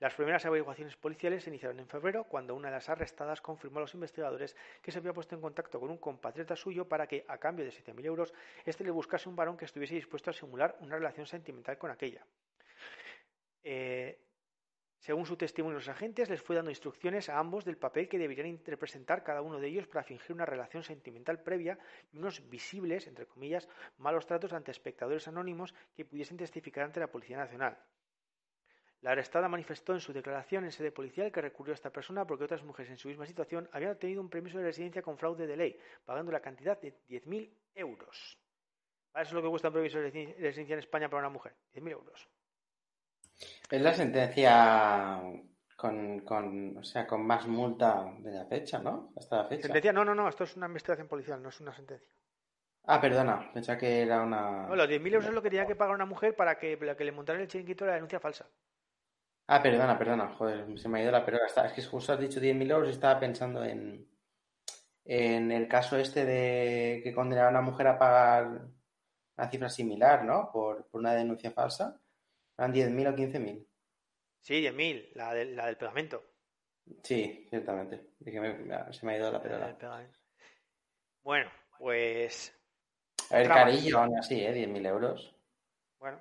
[0.00, 3.82] Las primeras averiguaciones policiales se iniciaron en febrero, cuando una de las arrestadas confirmó a
[3.82, 7.38] los investigadores que se había puesto en contacto con un compatriota suyo para que, a
[7.38, 8.34] cambio de 7.000 euros,
[8.66, 12.22] éste le buscase un varón que estuviese dispuesto a simular una relación sentimental con aquella.
[13.64, 14.20] Eh,
[14.98, 18.58] según su testimonio, los agentes les fue dando instrucciones a ambos del papel que deberían
[18.64, 21.78] representar cada uno de ellos para fingir una relación sentimental previa
[22.12, 27.10] y unos visibles, entre comillas, malos tratos ante espectadores anónimos que pudiesen testificar ante la
[27.10, 27.76] Policía Nacional.
[29.02, 32.44] La arrestada manifestó en su declaración en sede policial que recurrió a esta persona porque
[32.44, 35.56] otras mujeres en su misma situación habían obtenido un permiso de residencia con fraude de
[35.58, 38.38] ley, pagando la cantidad de 10.000 euros.
[39.14, 41.54] Eso es lo que cuesta un permiso de resi- residencia en España para una mujer.
[41.74, 42.26] 10.000 euros.
[43.70, 45.20] Es la sentencia
[45.76, 49.12] con, con, o sea, con más multa de la fecha, ¿no?
[49.16, 49.62] Hasta la fecha.
[49.62, 49.92] ¿Sentencia?
[49.92, 50.28] No, no, no.
[50.28, 52.14] Esto es una investigación policial, no es una sentencia.
[52.86, 54.66] Ah, perdona, pensaba que era una...
[54.66, 56.94] No, los 10.000 euros es lo que tenía que pagar una mujer para que, para
[56.96, 58.46] que le montaran el chiringuito de la denuncia falsa.
[59.46, 61.46] Ah, perdona, perdona, joder, se me ha ido la perola.
[61.46, 64.06] Está- Es que justo has dicho 10.000 euros y estaba pensando en,
[65.06, 68.66] en el caso este de que condenaron a una mujer a pagar
[69.36, 70.50] una cifra similar, ¿no?
[70.52, 71.98] Por, por una denuncia falsa.
[72.56, 73.66] ¿Eran 10.000 o 15.000?
[74.40, 76.22] Sí, 10.000, la, del- la del pegamento.
[77.02, 78.10] Sí, ciertamente.
[78.24, 79.90] Es que me- me- se me ha ido la pegamento.
[81.22, 82.54] Bueno, pues
[83.30, 84.52] A ver, carillo, aún así, ¿eh?
[84.52, 85.34] 10.000 euros.
[85.98, 86.20] Bueno,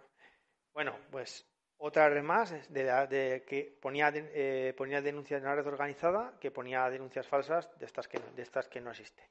[0.74, 1.46] bueno, pues
[1.78, 4.32] otra vez más de, la- de que ponía, de-
[4.70, 8.42] eh, ponía denuncias en una red organizada que ponía denuncias falsas de estas que de
[8.42, 9.26] estas que no existen.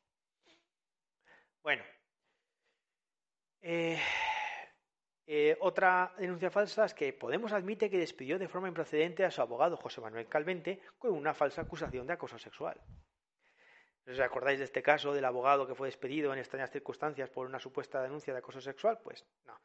[1.62, 1.82] Bueno,
[3.62, 3.98] eh,
[5.34, 9.40] eh, otra denuncia falsa es que Podemos admite que despidió de forma improcedente a su
[9.40, 12.78] abogado José Manuel Calvente con una falsa acusación de acoso sexual.
[14.06, 17.58] ¿Os acordáis de este caso del abogado que fue despedido en extrañas circunstancias por una
[17.58, 18.98] supuesta denuncia de acoso sexual?
[19.02, 19.58] Pues no.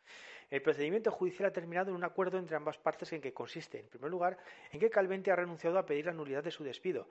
[0.50, 3.90] El procedimiento judicial ha terminado en un acuerdo entre ambas partes en que consiste, en
[3.90, 4.38] primer lugar,
[4.72, 7.10] en que Calvente ha renunciado a pedir la nulidad de su despido,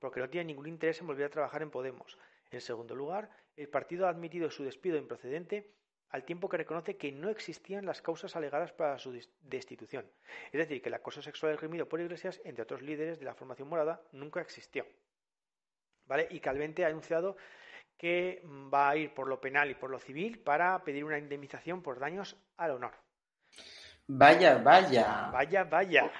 [0.00, 2.18] porque no tiene ningún interés en volver a trabajar en Podemos.
[2.50, 5.70] En segundo lugar, el partido ha admitido su despido improcedente
[6.12, 10.04] al tiempo que reconoce que no existían las causas alegadas para su des- destitución.
[10.52, 13.68] Es decir, que el acoso sexual esgrimido por Iglesias, entre otros líderes de la formación
[13.68, 14.86] morada, nunca existió.
[16.06, 16.28] ¿Vale?
[16.30, 17.36] Y Calvente ha anunciado
[17.96, 21.82] que va a ir por lo penal y por lo civil para pedir una indemnización
[21.82, 22.92] por daños al honor.
[24.08, 25.30] Vaya, vaya.
[25.32, 26.10] Vaya, vaya.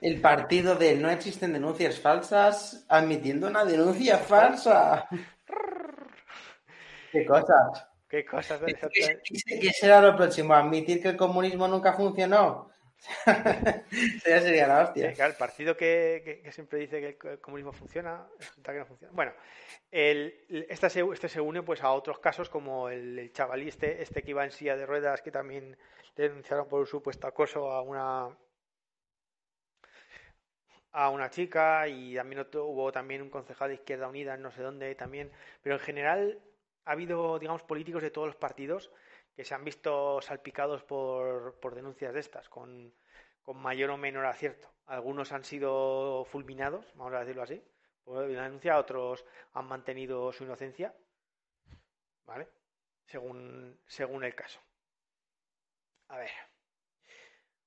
[0.00, 5.06] El partido de no existen denuncias falsas admitiendo una denuncia falsa.
[7.12, 7.86] ¿Qué cosas?
[8.16, 8.60] Qué cosas.
[8.64, 10.54] ¿Qué, qué- qué será lo próximo?
[10.54, 12.70] ¿Admitir que el comunismo nunca funcionó?
[14.26, 15.12] Ya sería la hostia.
[15.12, 18.72] claro, el partido que, que- que siempre dice que el co- el comunismo funciona, resulta
[18.72, 19.12] que no funciona.
[19.14, 19.32] Bueno,
[19.90, 24.22] el, esta se, este se une pues a otros casos como el, el chavalí este,
[24.22, 25.76] que iba en silla de ruedas que también
[26.16, 28.34] le denunciaron por un supuesto acoso a una
[30.92, 34.50] a una chica y también otro- hubo también un concejal de Izquierda Unida en no
[34.50, 35.30] sé dónde también,
[35.62, 36.38] pero en general
[36.86, 38.90] ha habido, digamos, políticos de todos los partidos
[39.34, 42.94] que se han visto salpicados por, por denuncias de estas, con,
[43.42, 44.72] con mayor o menor acierto.
[44.86, 47.62] Algunos han sido fulminados, vamos a decirlo así,
[48.02, 50.94] por la denuncia, otros han mantenido su inocencia.
[52.24, 52.48] ¿Vale?
[53.06, 54.60] según, según el caso.
[56.08, 56.30] A ver.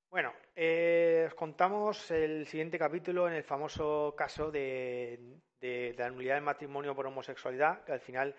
[0.10, 6.36] Bueno, eh, os contamos el siguiente capítulo en el famoso caso de, de, la nulidad
[6.36, 8.36] del matrimonio por homosexualidad, que al final,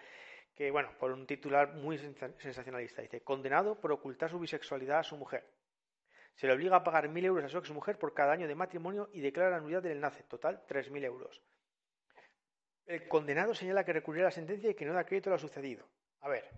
[0.61, 5.17] que bueno, por un titular muy sensacionalista, dice, condenado por ocultar su bisexualidad a su
[5.17, 5.43] mujer.
[6.35, 8.55] Se le obliga a pagar mil euros a su ex mujer por cada año de
[8.55, 11.41] matrimonio y declara la nulidad del enlace, total tres mil euros.
[12.85, 15.39] El condenado señala que recurrirá a la sentencia y que no da crédito a lo
[15.39, 15.89] sucedido.
[16.21, 16.51] A ver,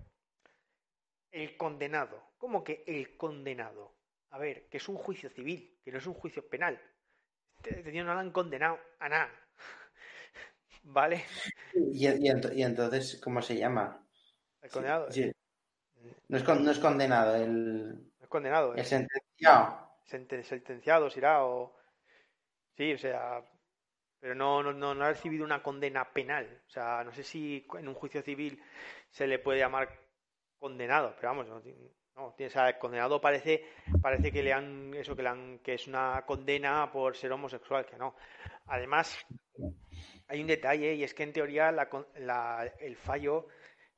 [1.30, 3.94] el condenado, ¿cómo que el condenado?
[4.30, 6.76] A ver, que es un juicio civil, que no es un juicio penal.
[7.62, 9.30] Este tío no han condenado a nada.
[10.82, 11.24] ¿Vale?
[11.74, 14.04] ¿Y, entonces cómo se llama?
[14.60, 15.08] El condenado.
[16.28, 18.12] No, es no, es, condenado, el.
[18.20, 18.74] es condenado.
[18.74, 19.90] El sentenciado.
[20.04, 21.76] sentenciado será, o.
[22.76, 23.42] Sí, o sea.
[24.18, 26.62] Pero no, no, no, ha recibido una condena penal.
[26.68, 28.62] O sea, no sé si en un juicio civil
[29.10, 29.88] se le puede llamar
[30.58, 33.64] condenado, pero vamos, no, o sea, condenado parece,
[34.00, 37.86] parece que le han, eso que le han, que es una condena por ser homosexual,
[37.86, 38.14] que no.
[38.66, 39.18] Además,
[40.32, 43.48] hay un detalle y es que en teoría el fallo,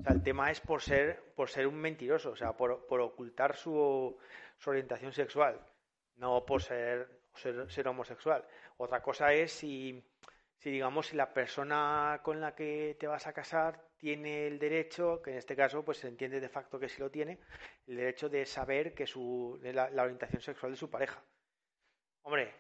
[0.05, 4.19] el tema es por ser, por ser un mentiroso, o sea, por, ocultar su,
[4.67, 5.65] orientación sexual,
[6.17, 7.09] no por ser,
[7.87, 8.45] homosexual.
[8.79, 10.03] Otra cosa es si,
[10.59, 15.23] si, digamos, si la persona con la que te vas a casar tiene el derecho,
[15.23, 17.39] que en este caso pues se entiende de facto que sí lo tiene,
[17.87, 21.23] el derecho de saber que su, la, la orientación sexual de su pareja.
[22.23, 22.53] Hombre,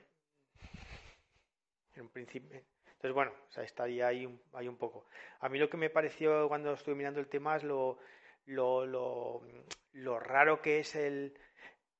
[1.94, 2.62] en un principio,
[2.96, 5.06] entonces, bueno, o sea, estaría ahí un, ahí un poco.
[5.40, 7.98] A mí lo que me pareció cuando estuve mirando el tema es lo,
[8.46, 8.86] lo,
[9.92, 11.38] lo, raro que es el,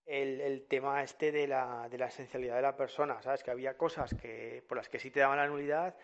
[0.06, 3.42] el, tema este de la, de la esencialidad de la persona, ¿sabes?
[3.42, 5.94] Que había cosas que por las que sí te daban la nulidad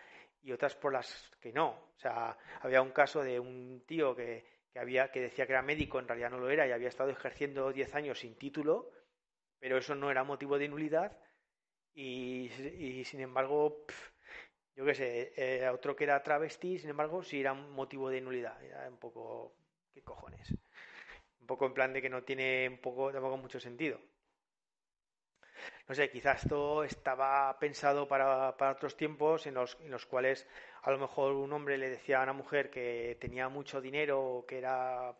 [0.42, 1.70] y otras por las que no.
[1.96, 5.62] O sea, había un caso de un tío que, que, había, que decía que era
[5.62, 8.90] médico, en realidad no lo era, y había estado ejerciendo 10 años sin título,
[9.58, 11.18] pero eso no era motivo de nulidad,
[11.92, 13.84] y, y sin embargo,
[14.76, 18.20] yo qué sé, eh, otro que era travesti, sin embargo, sí era un motivo de
[18.20, 18.62] nulidad.
[18.64, 19.54] Era un poco,
[19.92, 20.50] ¿qué cojones?
[21.40, 24.00] Un poco en plan de que no tiene un poco, tampoco mucho sentido.
[25.88, 30.46] No sé, quizás esto estaba pensado para, para otros tiempos en los, en los cuales
[30.82, 34.46] a lo mejor un hombre le decía a una mujer que tenía mucho dinero o
[34.46, 35.14] que era,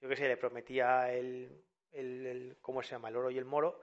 [0.00, 3.08] yo qué sé, le prometía el, el, el, ¿cómo se llama?
[3.08, 3.80] El oro y el moro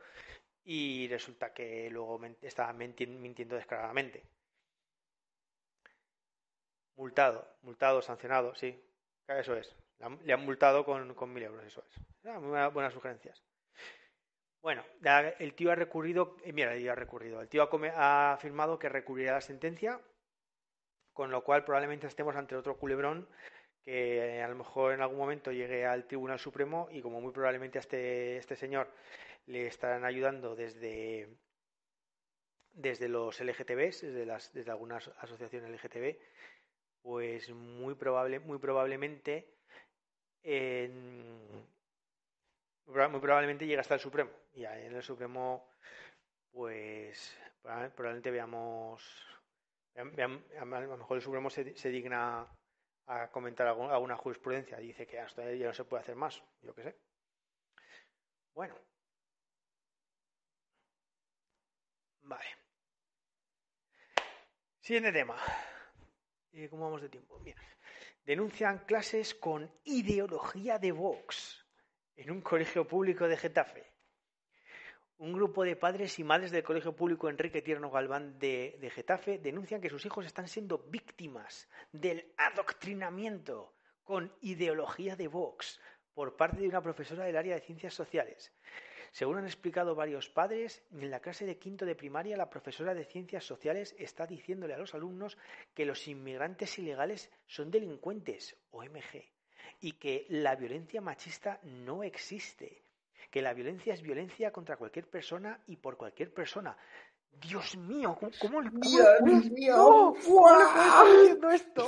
[0.65, 4.23] y resulta que luego estaba mintiendo descaradamente.
[6.95, 8.81] Multado, multado, sancionado, sí.
[9.27, 9.75] Eso es.
[10.23, 12.01] Le han multado con, con mil euros, eso es.
[12.25, 13.41] Ah, buenas sugerencias.
[14.65, 14.83] Bueno,
[15.37, 17.39] el tío ha recurrido, eh, mira, el tío ha recurrido.
[17.39, 20.01] El tío ha, afirmado que recurrirá a la sentencia,
[21.13, 23.29] con lo cual probablemente estemos ante otro culebrón
[23.83, 27.77] que a lo mejor en algún momento llegue al Tribunal Supremo y como muy probablemente
[27.77, 28.91] a este, este señor
[29.45, 31.29] le estarán ayudando desde,
[32.71, 36.17] desde los LGTBs, desde, desde algunas asociaciones LGTB,
[37.05, 39.55] pues muy probable, muy probablemente
[42.87, 44.31] muy probablemente llega hasta el Supremo.
[44.53, 45.69] Y en el Supremo,
[46.51, 49.03] pues probablemente veamos,
[49.95, 52.47] a lo mejor el Supremo se, digna
[53.05, 54.77] a comentar alguna jurisprudencia.
[54.77, 56.95] Dice que hasta ya no se puede hacer más, yo qué sé.
[58.55, 58.75] Bueno.
[62.21, 62.49] Vale.
[64.81, 65.37] Siguiente tema.
[66.57, 67.37] Eh, ¿Cómo vamos de tiempo?
[68.25, 71.65] Denuncian clases con ideología de Vox
[72.15, 73.91] en un colegio público de Getafe.
[75.17, 79.37] Un grupo de padres y madres del Colegio Público Enrique Tierno Galván de, de, Getafe
[79.37, 85.81] denuncian que sus hijos están siendo víctimas del adoctrinamiento con ideología de Vox
[86.13, 88.53] por parte de una profesora del área de ciencias sociales.
[89.15, 93.05] Según han explicado varios padres, en la clase de quinto de primaria la profesora de
[93.05, 95.37] ciencias sociales está diciéndole a los alumnos
[95.73, 99.23] que los inmigrantes ilegales son delincuentes, OMG,
[99.79, 102.83] y que la violencia machista no existe,
[103.31, 106.75] que la violencia es violencia contra cualquier persona y por cualquier persona.
[107.31, 110.13] Dios mío, ¿cómo, le Dios mío,
[111.51, 111.87] esto?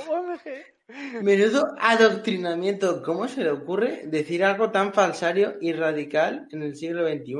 [1.22, 3.02] Menudo adoctrinamiento.
[3.02, 7.34] ¿Cómo se le ocurre decir algo tan falsario y radical en el siglo XXI?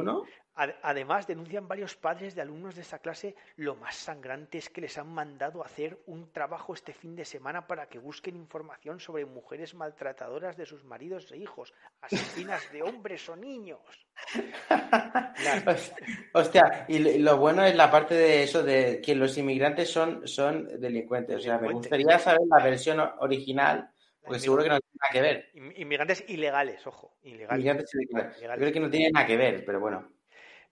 [0.83, 4.99] Además, denuncian varios padres de alumnos de esta clase lo más sangrante es que les
[4.99, 9.75] han mandado hacer un trabajo este fin de semana para que busquen información sobre mujeres
[9.75, 13.79] maltratadoras de sus maridos e hijos, asesinas de hombres o niños.
[16.35, 20.81] Hostia, y lo bueno es la parte de eso de que los inmigrantes son, son
[20.81, 21.37] delincuentes.
[21.37, 25.21] O sea, me gustaría saber la versión original Porque seguro que no tiene nada que
[25.21, 25.51] ver.
[25.77, 27.61] Inmigrantes ilegales, ojo, ilegales.
[27.61, 28.41] Inmigrantes ilegales.
[28.41, 30.18] Yo creo que no tiene nada que ver, pero bueno.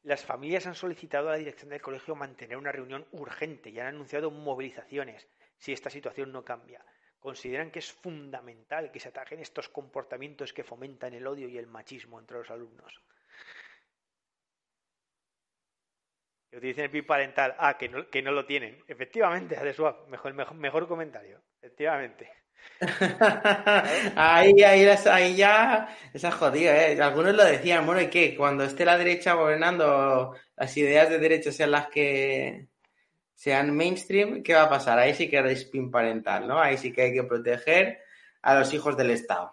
[0.07, 3.89] Las familias han solicitado a la dirección del colegio mantener una reunión urgente y han
[3.89, 5.27] anunciado movilizaciones
[5.59, 6.85] si esta situación no cambia.
[7.19, 11.67] Consideran que es fundamental que se atajen estos comportamientos que fomentan el odio y el
[11.67, 13.03] machismo entre los alumnos.
[16.53, 17.57] Utilicen el PIB parental.
[17.59, 18.85] Ah, que no, lo tienen.
[18.87, 21.43] Efectivamente, Adeswap, mejor comentario.
[21.61, 22.31] Efectivamente.
[24.17, 27.01] ahí, ahí, ahí ya esa jodido, ¿eh?
[27.01, 28.37] Algunos lo decían, bueno, ¿y qué?
[28.37, 32.69] Cuando esté la derecha gobernando, las ideas de derecha sean las que
[33.35, 34.99] sean mainstream, ¿qué va a pasar?
[34.99, 36.61] Ahí sí que hay spin parental, ¿no?
[36.61, 38.01] Ahí sí que hay que proteger
[38.43, 39.53] a los hijos del Estado.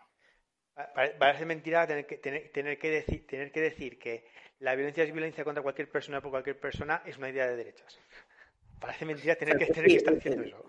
[1.20, 4.26] Parece mentira tener que, tener, que decir, tener que decir que
[4.60, 8.00] la violencia es violencia contra cualquier persona por cualquier persona es una idea de derechas.
[8.80, 10.66] Parece mentira tener que, tener que estar diciendo eso.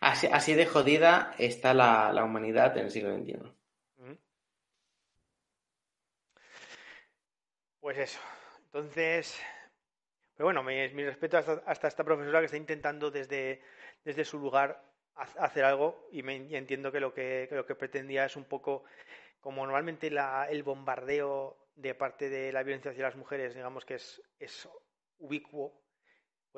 [0.00, 3.38] Así, de jodida está la, humanidad en el siglo XXI.
[7.80, 8.20] Pues eso.
[8.66, 9.40] Entonces,
[10.36, 13.62] pero bueno, mi, respeto hasta, esta profesora que está intentando desde,
[14.04, 18.36] desde su lugar hacer algo y, me, entiendo que lo que, lo que pretendía es
[18.36, 18.84] un poco
[19.40, 20.12] como normalmente
[20.50, 24.68] el bombardeo de parte de la violencia hacia las mujeres, digamos que es, es
[25.18, 25.72] ubicuo,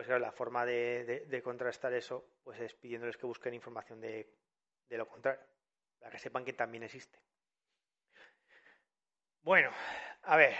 [0.06, 4.32] pues la forma de, contrastar eso pues es pidiéndoles que busquen información de,
[4.88, 5.42] lo contrario,
[5.98, 7.18] para que sepan que también existe.
[9.42, 9.70] Bueno,
[10.22, 10.54] a ver,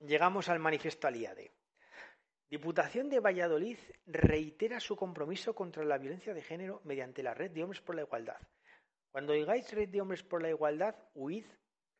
[0.00, 1.52] llegamos al manifiesto Aliade.
[2.50, 7.62] Diputación de Valladolid reitera su compromiso contra la violencia de género mediante la Red de
[7.62, 8.40] Hombres por la Igualdad.
[9.12, 11.46] Cuando digáis Red de Hombres por la Igualdad, huid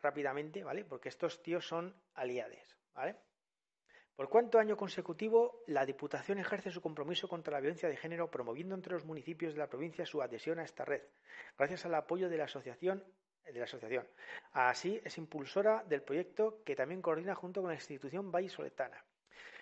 [0.00, 0.84] rápidamente, ¿vale?
[0.84, 3.27] Porque estos tíos son aliades, ¿vale?
[4.18, 8.74] Por cuánto año consecutivo, la Diputación ejerce su compromiso contra la violencia de género, promoviendo
[8.74, 11.02] entre los municipios de la provincia su adhesión a esta red,
[11.56, 13.04] gracias al apoyo de la asociación.
[13.62, 14.08] Asociación.
[14.50, 19.04] Así, es impulsora del proyecto que también coordina junto con la institución Valle Soletana.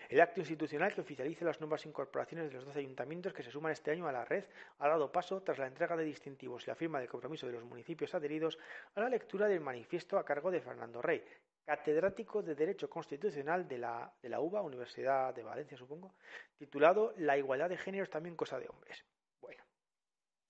[0.08, 3.72] El acto institucional que oficialice las nuevas incorporaciones de los 12 ayuntamientos que se suman
[3.72, 4.44] este año a la red
[4.78, 7.64] ha dado paso, tras la entrega de distintivos y la firma del compromiso de los
[7.64, 8.58] municipios adheridos,
[8.94, 11.22] a la lectura del manifiesto a cargo de Fernando Rey,
[11.66, 16.14] catedrático de Derecho Constitucional de la, de UBA, Universidad de Valencia, supongo,
[16.56, 19.04] titulado La igualdad de género es también cosa de hombres.
[19.40, 19.64] Bueno,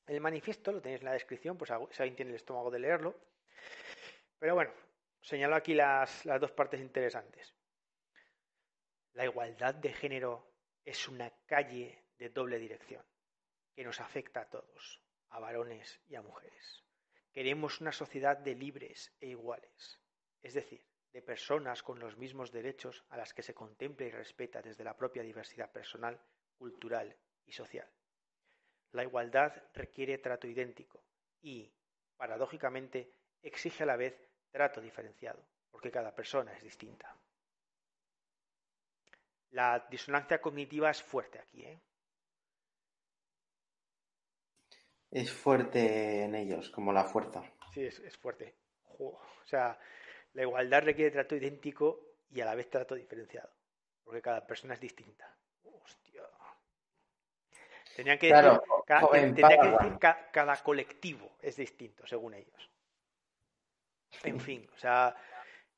[0.06, 3.16] el manifiesto lo tenéis en la descripción, pues si alguien tiene el estómago de leerlo.
[4.38, 4.70] Pero bueno,
[5.22, 7.54] señalo aquí las dos partes interesantes.
[9.14, 10.52] La igualdad de género
[10.84, 13.02] es una calle de doble dirección
[13.74, 16.84] que nos afecta a todos, a varones y a mujeres.
[17.32, 19.98] Queremos una sociedad de libres e iguales,
[20.42, 20.84] es decir,
[21.16, 24.94] de personas con los mismos derechos a las que se contempla y respeta desde la
[24.94, 26.20] propia diversidad personal,
[26.58, 27.88] cultural y social.
[28.92, 31.02] La igualdad requiere trato idéntico
[31.40, 31.72] y,
[32.18, 34.14] paradójicamente, exige a la vez
[34.50, 37.16] trato diferenciado, porque cada persona es distinta.
[39.52, 41.80] La disonancia cognitiva es fuerte aquí, ¿eh?
[45.10, 47.42] Es fuerte en ellos, como la fuerza.
[47.72, 48.54] Sí, es, fuerte.
[48.98, 49.78] O sea,
[50.36, 53.50] la igualdad requiere trato idéntico y a la vez trato diferenciado,
[54.04, 55.34] porque cada persona es distinta.
[55.62, 56.22] Hostia.
[57.96, 59.98] Tenían que decir,
[60.30, 62.70] cada colectivo es distinto, según ellos.
[64.24, 65.16] En fin, o sea,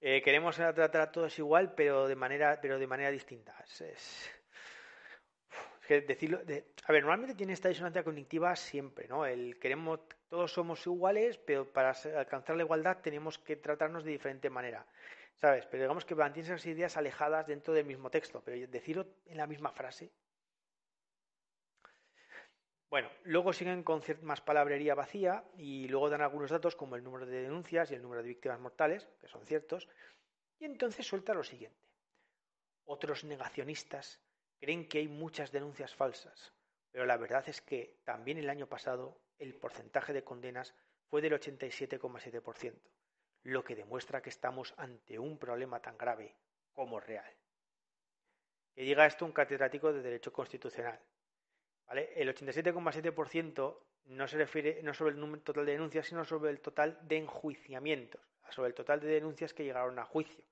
[0.00, 3.56] eh, queremos tratar a todos igual, pero de manera, pero de manera distinta.
[3.64, 4.28] Es,
[5.88, 9.24] que decirlo, a ver, normalmente tiene esta disonancia cognitiva siempre, ¿no?
[9.24, 14.50] El queremos, todos somos iguales, pero para alcanzar la igualdad tenemos que tratarnos de diferente
[14.50, 14.86] manera,
[15.36, 15.64] ¿sabes?
[15.64, 19.46] Pero digamos que mantienen esas ideas alejadas dentro del mismo texto, pero decirlo en la
[19.46, 20.12] misma frase,
[22.90, 27.24] bueno, luego siguen con más palabrería vacía y luego dan algunos datos como el número
[27.24, 29.88] de denuncias y el número de víctimas mortales, que son ciertos,
[30.58, 31.78] y entonces suelta lo siguiente.
[32.84, 34.20] Otros negacionistas
[34.58, 36.52] creen que hay muchas denuncias falsas,
[36.90, 40.74] pero la verdad es que también el año pasado el porcentaje de condenas
[41.06, 42.74] fue del 87,7%,
[43.44, 46.36] lo que demuestra que estamos ante un problema tan grave
[46.72, 47.32] como real.
[48.74, 51.00] Que diga esto un catedrático de Derecho Constitucional,
[51.90, 56.60] el 87,7% no se refiere no sobre el número total de denuncias, sino sobre el
[56.60, 60.44] total de enjuiciamientos, sobre el total de denuncias que llegaron a juicio.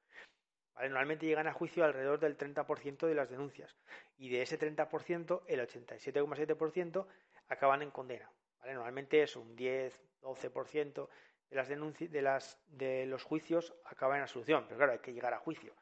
[0.79, 3.75] Normalmente llegan a juicio alrededor del 30% de las denuncias
[4.19, 7.07] y de ese 30%, el 87,7%
[7.49, 8.31] acaban en condena.
[8.65, 11.09] Normalmente es un 10-12%
[11.51, 15.13] de las denuncias de, las, de los juicios acaban en absolución, pero claro, hay que
[15.13, 15.75] llegar a juicio.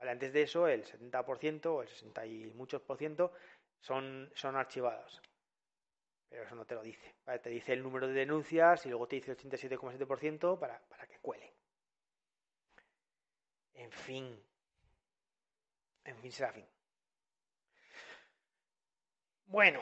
[0.00, 3.32] Antes de eso, el 70% o el 60 y muchos por ciento
[3.78, 5.22] son, son archivados.
[6.28, 7.14] pero eso no te lo dice.
[7.42, 11.20] Te dice el número de denuncias y luego te dice el 87,7% para, para que
[11.20, 11.52] cuele.
[13.82, 14.26] En fin.
[16.04, 16.66] En fin, será fin.
[19.46, 19.80] Bueno.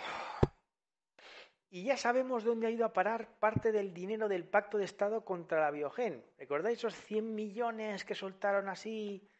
[1.69, 5.25] Y ya sabemos dónde ha ido a parar parte del dinero del Pacto de Estado
[5.25, 6.25] contra la Biogen.
[6.39, 9.31] ¿Recordáis esos 100 millones que soltaron así?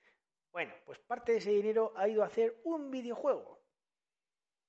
[0.53, 3.61] Bueno, pues parte de ese dinero ha ido a hacer un videojuego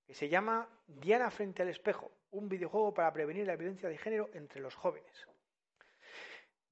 [0.05, 4.29] que se llama Diana frente al espejo, un videojuego para prevenir la violencia de género
[4.33, 5.27] entre los jóvenes.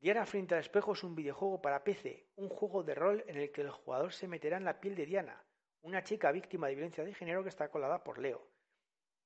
[0.01, 3.51] Diana frente al espejo es un videojuego para PC, un juego de rol en el
[3.51, 5.43] que el jugador se meterá en la piel de Diana,
[5.81, 8.47] una chica víctima de violencia de género que está colada por Leo.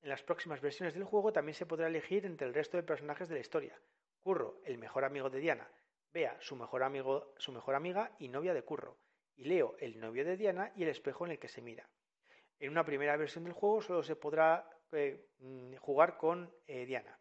[0.01, 3.29] En las próximas versiones del juego también se podrá elegir entre el resto de personajes
[3.29, 3.79] de la historia.
[4.23, 5.69] Curro, el mejor amigo de Diana,
[6.11, 8.97] Bea, su mejor, amigo, su mejor amiga y novia de Curro,
[9.35, 11.87] y Leo, el novio de Diana y el espejo en el que se mira.
[12.59, 17.19] En una primera versión del juego solo se podrá eh, mm, jugar con eh, Diana.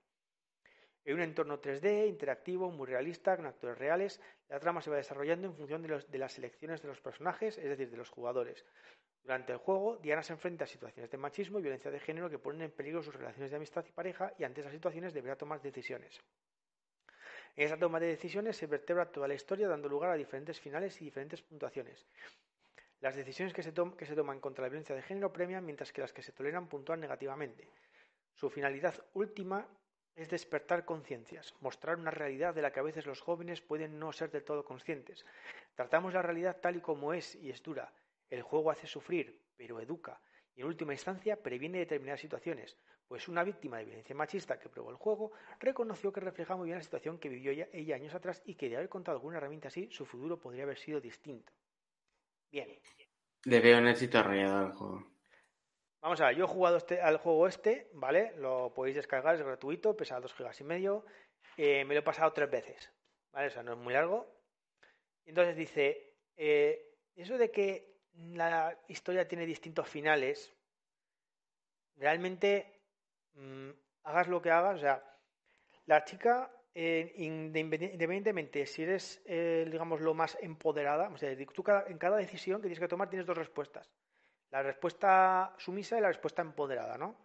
[1.04, 5.48] En un entorno 3D, interactivo, muy realista, con actores reales, la trama se va desarrollando
[5.48, 8.64] en función de, las elecciones de los personajes, es decir, de los jugadores.
[9.22, 12.38] Durante el juego, Diana se enfrenta a situaciones de machismo y violencia de género que
[12.38, 15.60] ponen en peligro sus relaciones de amistad y pareja y ante esas situaciones deberá tomar
[15.60, 16.20] decisiones.
[17.56, 21.00] En esa toma de decisiones se vertebra toda la historia dando lugar a diferentes finales
[21.02, 22.06] y diferentes puntuaciones.
[23.00, 26.22] Las decisiones que se, toman contra la violencia de género premian, mientras que las que
[26.22, 27.68] se toleran puntúan negativamente.
[28.34, 29.68] Su finalidad última
[30.14, 34.12] es despertar conciencias, mostrar una realidad de la que a veces los jóvenes pueden no
[34.12, 35.24] ser del todo conscientes.
[35.74, 37.92] Tratamos la realidad tal y como es y es dura.
[38.28, 40.20] El juego hace sufrir, pero educa,
[40.54, 42.76] y en última instancia previene determinadas situaciones,
[43.08, 46.78] pues una víctima de violencia machista que probó el juego reconoció que refleja muy bien
[46.78, 49.68] la situación que vivió ella, ella años atrás y que de haber contado alguna herramienta
[49.68, 51.52] así, su futuro podría haber sido distinto.
[52.50, 52.68] Bien.
[53.44, 55.11] Le veo un éxito arrollado al juego.
[56.02, 58.32] Vamos a ver, yo he jugado este, al juego este, ¿vale?
[58.36, 61.04] Lo podéis descargar, es gratuito, pesa 2 gigas y medio.
[61.56, 62.92] Eh, me lo he pasado tres veces,
[63.30, 63.46] ¿vale?
[63.46, 64.26] O sea, no es muy largo.
[65.24, 70.52] Entonces dice, eh, eso de que la historia tiene distintos finales,
[71.94, 72.82] realmente
[73.34, 73.70] mm,
[74.02, 75.04] hagas lo que hagas, o sea,
[75.86, 82.16] la chica eh, independientemente si eres, digamos, lo más empoderada, o sea, tú en cada
[82.16, 83.88] decisión que tienes que tomar tienes dos respuestas.
[84.52, 87.16] La respuesta sumisa y la respuesta empoderada, ¿no?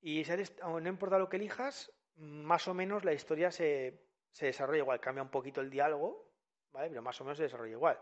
[0.00, 0.22] Y
[0.62, 4.00] no importa lo que elijas, más o menos la historia se,
[4.40, 5.00] desarrolla igual.
[5.00, 6.30] Cambia un poquito el diálogo,
[6.70, 6.88] ¿vale?
[6.88, 7.98] Pero más o menos se desarrolla igual.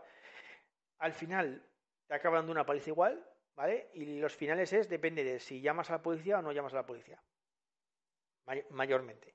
[0.99, 1.67] Al final
[2.05, 3.89] te acaba dando una paliza igual, ¿vale?
[3.95, 6.77] Y los finales es, depende de si llamas a la policía o no llamas a
[6.77, 7.19] la policía.
[8.69, 9.33] mayormente.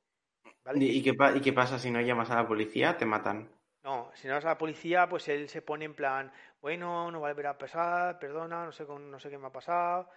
[0.75, 2.97] ¿Y, qué, ¿Y qué pasa si no llamas a la policía?
[2.97, 3.51] ¿Te matan?
[3.83, 7.29] No, si no a la policía, pues él se pone en plan, bueno, no va
[7.29, 10.11] a volver a pasar, perdona, no sé, no sé qué me ha pasado,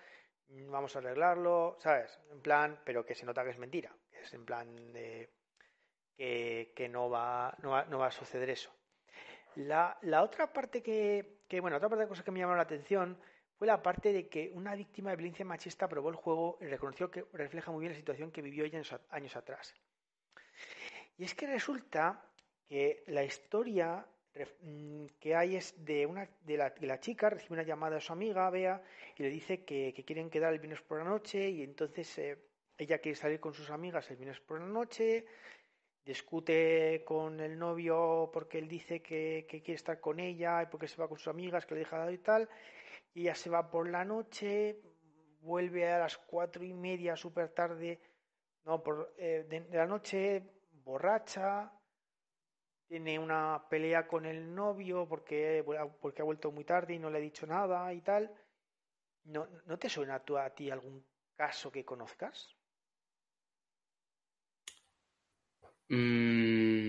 [0.49, 2.19] vamos a arreglarlo, ¿sabes?
[2.31, 5.29] En plan, pero que se nota que es mentira, es en plan de
[6.17, 8.71] que, que no, va, no, va, no va a suceder eso.
[9.55, 12.63] La, la otra parte que, que, bueno, otra parte de cosas que me llamaron la
[12.63, 13.17] atención
[13.57, 17.09] fue la parte de que una víctima de violencia machista probó el juego y reconoció
[17.09, 19.73] que refleja muy bien la situación que vivió ella años atrás.
[21.17, 22.25] Y es que resulta
[22.67, 24.05] que la historia
[24.61, 28.49] mm, que hay es de una de la, chica recibe una llamada de su amiga
[28.49, 28.81] Bea
[29.17, 32.37] y le dice que, quieren quedar el viernes por la noche y entonces eh,
[32.77, 35.25] ella quiere salir con sus amigas el viernes por la noche
[36.05, 40.97] discute con el novio porque él dice que, quiere estar con ella y porque se
[40.97, 42.49] va con sus amigas que le deja y tal
[43.13, 44.81] y ella se va por la noche
[45.41, 47.99] vuelve a las cuatro y media súper tarde
[48.65, 50.43] no por eh, de la noche
[50.83, 51.71] borracha,
[52.87, 55.63] tiene una pelea con el novio porque,
[56.01, 58.31] porque ha vuelto muy tarde y no le ha dicho nada y tal.
[59.25, 61.05] ¿No, ¿no te suena a, a ti algún
[61.35, 62.55] caso que conozcas?
[65.89, 66.83] Mm.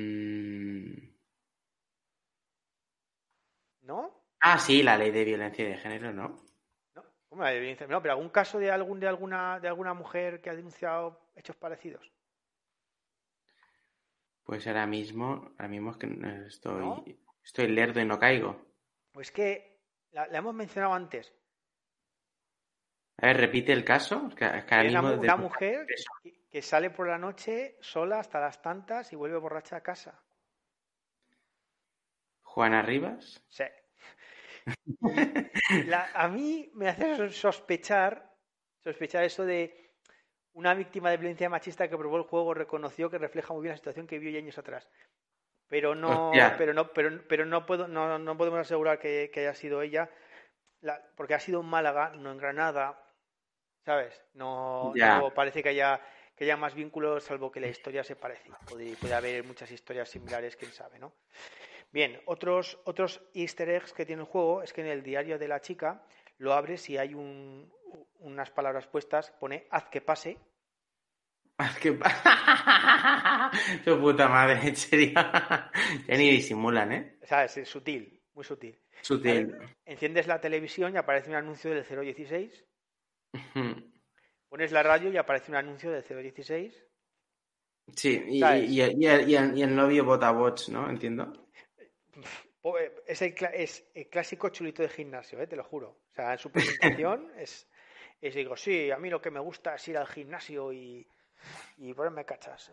[3.83, 4.25] ¿No?
[4.41, 6.37] Ah, sí, la ley de violencia de género, ¿no?
[6.95, 7.87] No, ¿cómo la de violencia?
[7.87, 11.57] No, pero algún caso de algún de alguna de alguna mujer que ha denunciado hechos
[11.57, 12.14] parecidos.
[14.45, 16.07] Pues ahora mismo, ahora mismo es que
[16.47, 18.61] estoy, estoy lerdo y no caigo.
[19.11, 19.81] Pues que
[20.13, 21.33] la, hemos mencionado antes.
[23.19, 24.29] A ver, repite el caso.
[24.29, 25.87] Es que, una, mujer
[26.51, 30.23] que, sale por la noche sola hasta las tantas y vuelve borracha a casa.
[32.43, 33.43] ¿Juana Rivas?
[33.49, 33.65] Sí.
[36.15, 38.35] a mí me hace sospechar,
[38.83, 39.84] sospechar eso de
[40.55, 43.77] una víctima de violencia machista que probó el juego reconoció que refleja muy bien la
[43.77, 44.89] situación que vio años atrás.
[45.69, 49.83] Pero no, pero no, pero, pero no puedo, no, no podemos asegurar que, haya sido
[49.83, 50.11] ella,
[51.17, 53.03] porque ha sido en Málaga, no en Granada,
[53.85, 54.23] ¿sabes?
[54.35, 54.93] No,
[55.35, 56.01] parece que haya
[56.37, 58.51] que haya más vínculos, salvo que la historia se parece.
[58.69, 61.13] Puede, puede haber muchas historias similares, quién sabe, ¿no?
[61.93, 65.47] Bien, otros, otros easter eggs que tiene el juego es que en el diario de
[65.47, 66.03] la chica
[66.39, 67.73] lo abres y hay un,
[68.21, 70.39] unas palabras puestas, pone haz que pase.
[71.59, 72.17] Haz que pase.
[73.85, 75.13] Tu puta madre, en serio.
[76.09, 77.19] ya ni disimulan, ¿eh?
[77.23, 77.57] ¿Sabes?
[77.59, 78.77] Es sutil, muy sutil.
[79.03, 79.57] Sutil.
[79.85, 82.65] Enciendes la televisión y aparece un anuncio del 016.
[84.49, 86.85] Pones la radio y aparece un anuncio del 016.
[87.95, 90.89] Sí, y, y, el, y el- y el novio vota bots, ¿no?
[90.91, 91.33] Entiendo.
[92.17, 95.47] Eh, Es el, es el clásico chulito de gimnasio, ¿eh?
[95.47, 95.89] te lo juro.
[96.11, 97.69] O sea, en su presentación es,
[98.29, 101.07] es digo, sí, a mí lo que me gusta es ir al gimnasio y,
[101.79, 102.73] y ponerme cachas.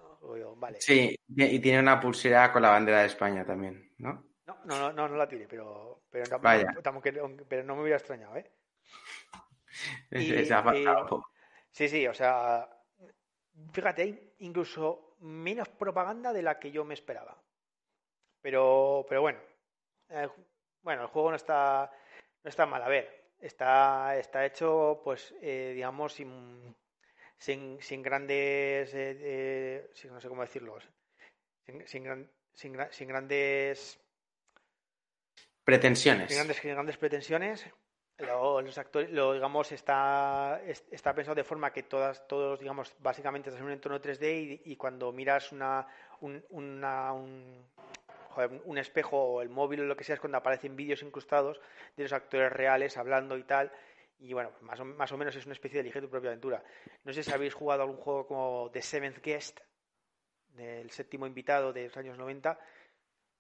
[0.58, 0.80] Vale.
[0.82, 4.26] Sí, y tiene una pulsera con la bandera de España también, ¿no?
[4.46, 6.74] No, no, no, no, no la tiene, pero, pero, tampoco- Vaya.
[6.82, 8.52] tampoco- pero no me hubiera extrañado, ¿eh?
[10.10, 11.28] Es- Y- es- y- poco.
[11.72, 12.68] Sí, sí, o sea,
[13.72, 17.42] fíjate, hay incluso menos propaganda de la que yo me esperaba.
[18.42, 19.40] Pero, pero bueno,
[20.10, 20.28] eh,
[20.82, 21.90] bueno, el juego no está,
[22.44, 22.82] no está mal.
[22.84, 26.76] A ver, está, está hecho, pues, eh, digamos, sin,
[27.38, 30.78] sin, sin grandes, eh, eh, sin- no sé cómo decirlo,
[31.66, 34.00] sin, sin, gran- sin sin grandes
[35.64, 36.28] Pretensiones.
[36.28, 37.66] sin grandes, sin grandes pretensiones.
[38.18, 42.94] Lo, los actores, lo, digamos, está, es- está pensado de forma que todas, todos, digamos,
[43.00, 45.88] básicamente estás en un entorno 3D y, y cuando miras una,
[46.20, 47.66] un, una- un,
[48.66, 51.60] un espejo o el móvil o lo que sea es cuando aparecen vídeos incrustados
[51.98, 53.72] de los actores reales hablando y tal.
[54.20, 56.64] Y bueno, más o, más o menos es una especie de elige tu propia aventura.
[57.04, 59.60] No sé si habéis jugado algún juego como The Seventh Guest,
[60.50, 62.60] del séptimo invitado de los años 90,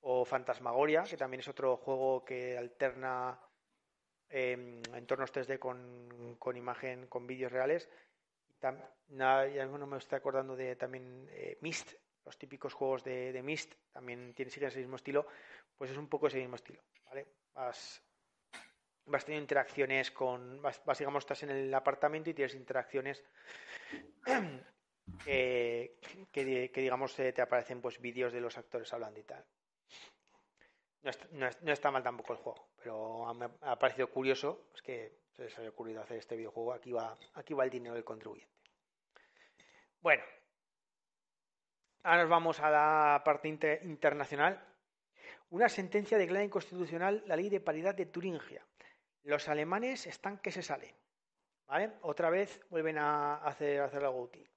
[0.01, 3.39] o Fantasmagoria, que también es otro juego que alterna
[4.29, 7.89] eh, entornos 3D con, con imagen, con vídeos reales.
[8.61, 11.93] Tam- nada, ya no me estoy acordando de también eh, Myst,
[12.26, 15.28] los típicos juegos de, de Myst, también tienen, siguen ese mismo estilo,
[15.78, 17.28] pues es un poco ese mismo estilo, ¿vale?
[17.53, 18.03] Vas,
[19.05, 23.24] vas teniendo interacciones con, vas, vas, digamos, estás en el apartamento y tienes interacciones
[25.26, 25.97] que,
[26.32, 29.45] que, digamos, eh, te aparecen pues vídeos de los actores hablando y tal.
[31.03, 34.82] No está, no, no está mal tampoco el juego, pero me ha parecido curioso es
[34.84, 36.74] que se les haya ocurrido hacer este videojuego.
[36.74, 38.53] Aquí va, aquí va el dinero del contribuyente.
[40.01, 40.24] Bueno,
[42.04, 44.60] ahora nos vamos a la parte inter- internacional.
[45.49, 48.66] Una sentencia declara inconstitucional la ley de paridad de Turingia.
[49.24, 50.95] Los alemanes están que se salen.
[51.68, 51.91] ¿Vale?
[52.02, 54.49] Otra vez vuelven a hacer, a hacer algo útil.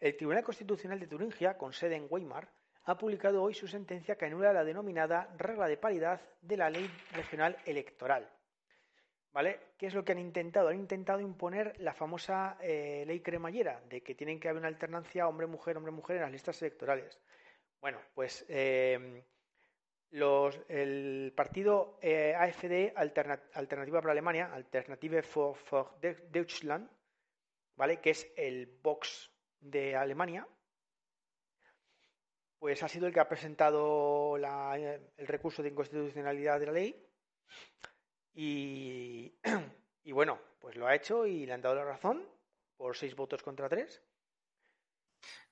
[0.00, 2.48] El Tribunal Constitucional de Turingia, con sede en Weimar,
[2.84, 6.88] ha publicado hoy su sentencia que anula la denominada regla de paridad de la ley
[7.12, 8.30] regional electoral.
[9.36, 9.60] ¿Vale?
[9.76, 10.68] ¿Qué es lo que han intentado?
[10.70, 15.28] Han intentado imponer la famosa eh, ley cremallera, de que tienen que haber una alternancia
[15.28, 17.20] hombre-mujer, hombre-mujer en las listas electorales.
[17.78, 19.22] Bueno, pues eh,
[20.12, 26.88] los, el partido eh, AfD, Alterna- Alternativa para Alemania, Alternative for, for De- Deutschland,
[27.76, 28.00] ¿vale?
[28.00, 29.30] Que es el Vox
[29.60, 30.48] de Alemania,
[32.58, 37.02] pues ha sido el que ha presentado el recurso de inconstitucionalidad de la ley
[38.36, 39.34] y,
[40.04, 42.24] y bueno, pues lo ha hecho y le han dado la razón
[42.76, 44.02] por seis votos contra tres.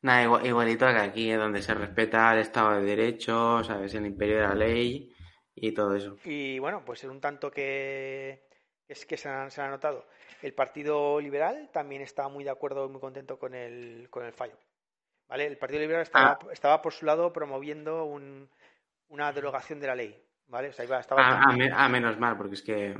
[0.02, 1.36] Nada, igual- igualito que aquí, ¿eh?
[1.36, 3.94] donde se respeta el Estado de Derecho, ¿sabes?
[3.94, 5.12] El imperio de la ley
[5.54, 6.18] y todo eso.
[6.24, 8.44] Y bueno, pues en un tanto que,
[8.88, 10.06] es que se han, se han notado.
[10.42, 14.32] El Partido Liberal también está muy de acuerdo y muy contento con el, con el
[14.32, 14.58] fallo.
[15.28, 15.46] ¿Vale?
[15.46, 18.50] El Partido Liberal estaba, estaba por su lado promoviendo un-
[19.08, 20.22] una derogación de la ley.
[20.54, 20.68] ¿Vale?
[20.68, 22.90] O sea, iba- estaba A, a me- a menos mal, porque es que,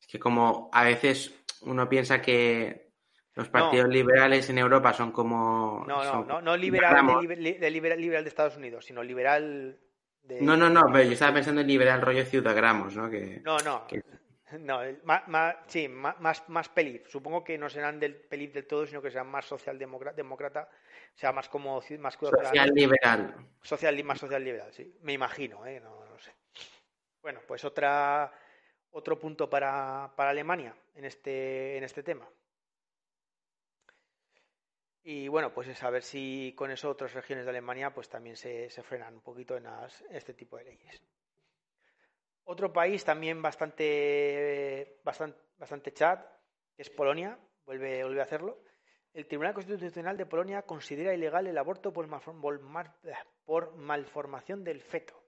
[0.00, 2.90] es que como a veces uno piensa que
[3.36, 5.84] los partidos liberales en Europa son como...
[5.86, 9.78] No, no, son no, no liberal de, liberal, liberal de Estados Unidos, sino liberal
[10.24, 10.40] de...
[10.40, 13.08] No, no, no, pero yo estaba pensando en liberal rollo ciudadagramos, ¿no?
[13.08, 13.86] Que, No, no.
[13.86, 14.02] que-
[14.58, 17.06] No, ma- ma- sí, ma- más, más pelif.
[17.08, 20.68] Supongo que no serán del pelif del todo, sino que serán más socialdemócrata,
[21.14, 23.34] o sea, más como más social liberal.
[23.62, 24.94] social más social liberal, sí.
[25.02, 25.80] Me imagino, ¿eh?
[25.80, 26.01] No.
[27.22, 28.32] Bueno, pues otra
[28.90, 32.28] otro punto para, para Alemania en este en este tema.
[35.04, 38.36] Y bueno, pues es a ver si con eso otras regiones de Alemania pues también
[38.36, 39.66] se, se frenan un poquito en
[40.10, 41.02] este tipo de leyes.
[42.44, 46.24] Otro país también bastante, bastante, bastante chat,
[46.76, 48.62] es Polonia, vuelve, vuelve a hacerlo.
[49.12, 52.08] El Tribunal Constitucional de Polonia considera ilegal el aborto por
[53.76, 55.21] malformación del feto.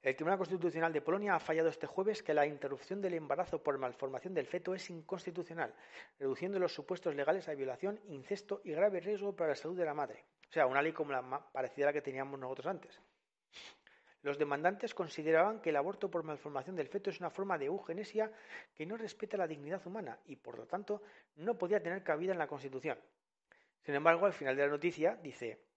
[0.00, 3.78] El Tribunal Constitucional de Polonia ha fallado este jueves que la interrupción del embarazo por
[3.78, 5.74] malformación del feto es inconstitucional,
[6.20, 9.94] reduciendo los supuestos legales a violación, incesto y grave riesgo para la salud de la
[9.94, 10.24] madre.
[10.48, 13.00] O sea, una ley como la parecida a la que teníamos nosotros antes.
[14.22, 18.30] Los demandantes consideraban que el aborto por malformación del feto es una forma de eugenesia
[18.74, 21.02] que no respeta la dignidad humana y, por lo tanto,
[21.36, 22.98] no podía tener cabida en la Constitución.
[23.82, 25.67] Sin embargo, al final de la noticia dice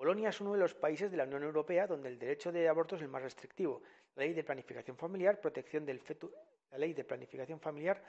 [0.00, 2.96] Polonia es uno de los países de la Unión Europea donde el derecho de aborto
[2.96, 3.82] es el más restrictivo.
[4.16, 6.32] La ley de planificación familiar, protección del feto,
[6.70, 8.02] la ley de planificación familiar,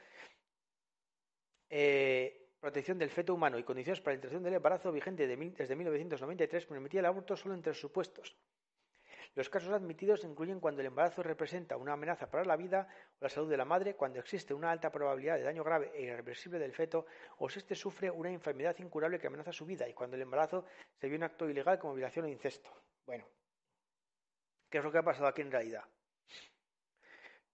[1.70, 6.66] eh, protección del feto humano y condiciones para la interrupción del embarazo vigente desde 1993
[6.66, 8.38] permitía el aborto solo en tres supuestos.
[9.34, 12.88] Los casos admitidos incluyen cuando el embarazo representa una amenaza para la vida
[13.20, 16.02] o la salud de la madre, cuando existe una alta probabilidad de daño grave e
[16.02, 17.06] irreversible del feto,
[17.38, 20.66] o si éste sufre una enfermedad incurable que amenaza su vida, y cuando el embarazo
[21.00, 22.70] se ve un acto ilegal como violación o incesto.
[23.06, 23.26] Bueno,
[24.70, 25.86] ¿qué es lo que ha pasado aquí en realidad?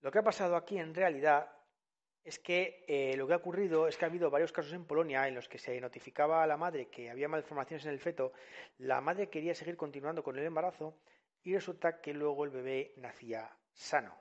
[0.01, 1.51] Lo que ha pasado aquí en realidad
[2.23, 5.27] es que eh, lo que ha ocurrido es que ha habido varios casos en Polonia
[5.27, 8.33] en los que se notificaba a la madre que había malformaciones en el feto,
[8.79, 10.97] la madre quería seguir continuando con el embarazo,
[11.43, 14.15] y resulta que luego el bebé nacía sano.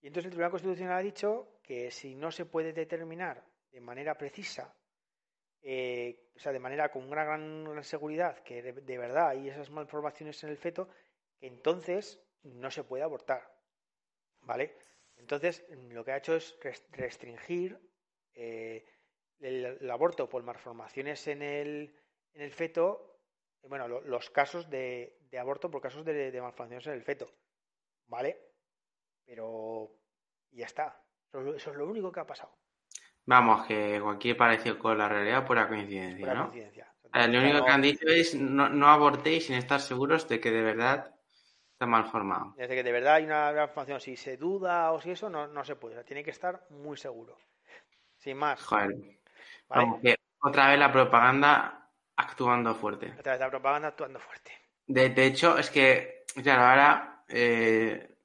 [0.00, 4.16] Y entonces el Tribunal Constitucional ha dicho que si no se puede determinar de manera
[4.16, 4.74] precisa,
[5.62, 10.42] eh, o sea, de manera con una gran, seguridad, que de, verdad hay esas malformaciones
[10.42, 10.88] en el feto,
[11.38, 13.48] que entonces no se puede abortar.
[14.40, 14.76] ¿Vale?
[15.16, 16.58] Entonces, lo que ha hecho es
[16.90, 17.78] restringir
[18.34, 18.84] eh,
[19.38, 21.96] el, aborto por malformaciones en el,
[22.34, 23.12] en el feto
[23.68, 27.30] bueno, los casos de, aborto por casos de, malformaciones en el feto.
[28.06, 28.38] ¿Vale?
[29.24, 29.90] Pero
[30.50, 31.02] ya está.
[31.32, 32.52] Eso, es lo único que ha pasado.
[33.24, 36.92] Vamos, que cualquier parecido con la realidad pura coincidencia, pura Coincidencia.
[37.12, 40.62] lo único que han dicho es no, no, abortéis sin estar seguros de que de
[40.62, 41.14] verdad
[41.70, 42.54] está mal formado.
[42.56, 45.64] Desde que de verdad hay una malformación, si se duda o si eso, no, no
[45.64, 46.02] se puede.
[46.04, 47.38] tiene que estar muy seguro.
[48.18, 48.62] Sin más.
[48.62, 49.18] Joder.
[49.68, 53.06] Vamos, que otra vez la propaganda actuando fuerte.
[53.18, 54.61] A través de la propaganda actuando fuerte.
[54.86, 58.16] De, hecho, es que, claro, ahora, eh,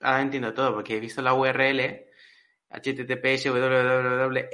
[0.00, 2.04] ahora entiendo todo, porque he visto la URL
[2.70, 4.48] https www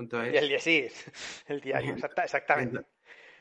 [0.00, 0.88] el, sí,
[1.46, 2.80] el diario, exactamente.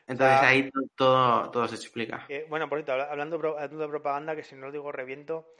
[0.07, 2.25] Entonces ahí todo, todo se explica.
[2.47, 5.53] bueno, por cierto, hablando, de propaganda, que si no lo digo reviento,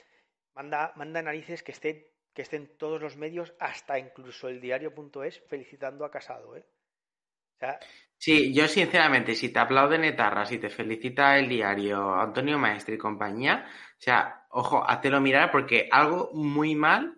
[0.54, 6.06] manda, manda narices que esté que estén todos los medios, hasta incluso el diario.es, felicitando
[6.06, 6.64] a Casado, ¿eh?
[8.18, 12.98] Sí, yo sinceramente, si te aplauden etarra, si te felicita el diario Antonio Maestre y
[12.98, 17.18] compañía, o sea, ojo, háztelo mirar porque algo muy mal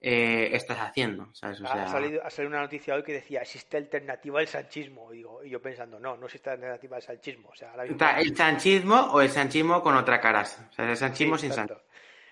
[0.00, 1.32] eh, estás haciendo.
[1.42, 1.54] ha,
[1.88, 5.12] salido, una noticia hoy que decía existe alternativa al sanchismo.
[5.12, 7.48] Y, digo, y yo pensando, no, no existe alternativa al sanchismo.
[7.48, 7.74] O sea,
[8.18, 10.42] ¿El sanchismo o el sanchismo con otra cara?
[10.42, 11.82] O sea, el sanchismo sin sanchismo.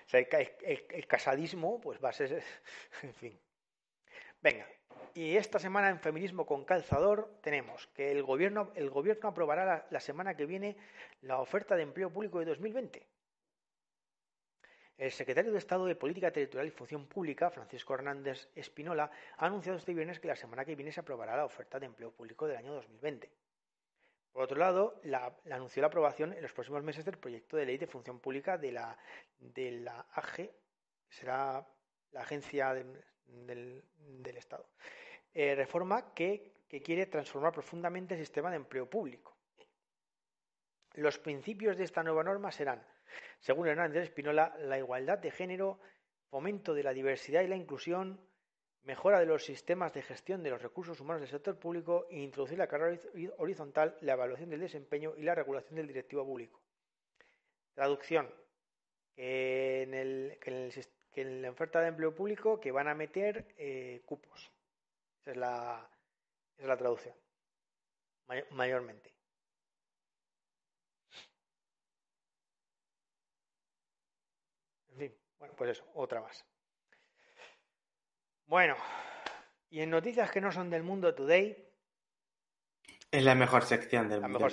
[0.05, 2.41] O sea, el casadismo, pues va a ser.
[3.03, 3.39] En fin.
[4.41, 4.65] Venga,
[5.17, 9.99] y esta semana en Feminismo con Calzador tenemos que el gobierno, el gobierno aprobará la,
[9.99, 10.77] semana que viene
[11.23, 13.03] la oferta de empleo público de 2020.
[14.95, 19.79] El secretario de Estado de Política Territorial y Función Pública, Francisco Hernández Espinola, ha anunciado
[19.79, 22.57] este viernes que la semana que viene se aprobará la oferta de empleo público del
[22.57, 23.31] año 2020.
[24.31, 27.79] Por otro lado, la, anunció la aprobación en los próximos meses del proyecto de ley
[27.79, 28.95] de función pública de la,
[29.39, 30.53] de la AG, que
[31.09, 31.67] será
[32.11, 34.69] la Agencia del, del Estado.
[35.39, 39.37] Eh, reforma que, quiere transformar profundamente el sistema de empleo público.
[40.95, 42.83] Los principios de esta nueva norma serán,
[43.39, 45.79] según Hernández Espinola, la igualdad de género,
[46.31, 48.19] fomento de la diversidad y la inclusión,
[48.81, 52.57] mejora de los sistemas de gestión de los recursos humanos del sector público e introducir
[52.57, 52.99] la carrera
[53.37, 56.59] horizontal, la evaluación del desempeño y la regulación del directivo público.
[57.75, 58.27] Traducción.
[59.15, 59.83] Que
[61.13, 64.56] en, la oferta de empleo público que van a meter eh, cupos
[65.27, 65.89] es la,
[66.57, 67.15] es la traducción,
[68.51, 69.13] mayormente.
[74.89, 76.45] En fin, bueno, pues eso, otra más.
[78.45, 78.75] Bueno,
[79.69, 81.65] y en noticias que no son del mundo today.
[83.11, 84.47] Es la mejor sección del, mundo.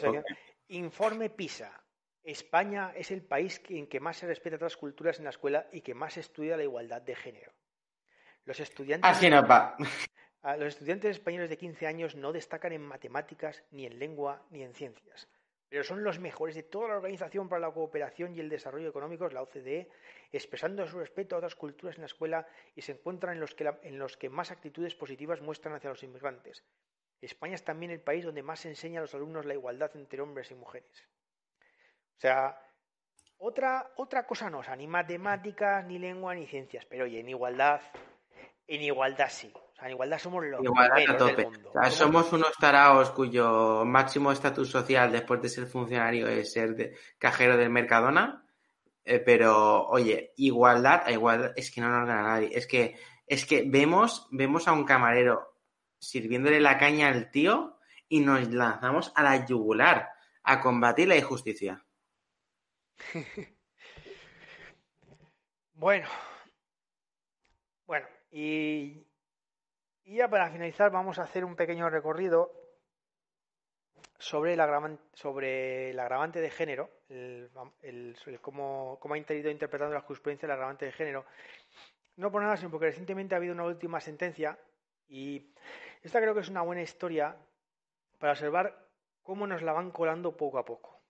[0.69, 1.81] Informe PISA.
[2.23, 5.83] España es el país en que más se respeta otras culturas en la escuela y
[5.83, 7.53] que más estudia la igualdad de género.
[8.45, 9.11] Los estudiantes.
[9.11, 9.77] Así no va.
[10.45, 14.75] Los estudiantes españoles de 15 años no destacan en matemáticas, ni en lengua, ni en
[14.75, 15.27] ciencias,
[15.71, 19.33] pero son los mejores de toda la Organización para la Cooperación y el Desarrollo Económicos,
[19.33, 19.89] la OCDE,
[20.33, 23.73] expresando su respeto a otras culturas en la escuela y se encuentran en los que,
[23.83, 26.63] en los que más actitudes positivas muestran hacia los inmigrantes.
[27.23, 30.21] España es también el país donde más se enseña a los alumnos la igualdad entre
[30.21, 31.09] hombres y mujeres.
[32.19, 32.61] O sea,
[33.39, 37.29] Otra, otra cosa no, o sea, ni matemáticas, ni lengua, ni ciencias, pero oye, en
[37.29, 37.81] igualdad,
[38.67, 39.53] en igualdad sí.
[39.75, 41.37] O sea, en igualdad somos los Igualdad a primeros tope.
[41.43, 41.69] del mundo.
[41.71, 46.77] O sea, somos unos taraos cuyo máximo estatus social después de ser funcionario es ser
[46.77, 48.47] de- cajero del Mercadona.
[49.05, 52.51] Eh, pero, oye, igualdad a igualdad es que no nos gana nadie.
[52.57, 52.97] Es que,
[53.27, 55.59] es que vemos, vemos a un camarero
[55.99, 60.09] sirviéndole la caña al tío y nos lanzamos a la yugular
[60.45, 61.85] a combatir la injusticia.
[65.77, 66.07] Bueno,
[67.85, 69.05] bueno, y,
[70.05, 72.53] y ya para finalizar vamos a hacer un pequeño recorrido
[74.19, 77.51] sobre el agravante, de género, el,
[77.83, 81.25] el- cómo, cómo ha ido interpretando la jurisprudencia el agravante de género.
[82.17, 84.59] No por nada, sino porque recientemente ha habido una última sentencia
[85.09, 85.53] y
[86.03, 87.37] esta creo que es una buena historia
[88.19, 88.89] para observar
[89.23, 91.03] cómo nos la van colando poco a poco.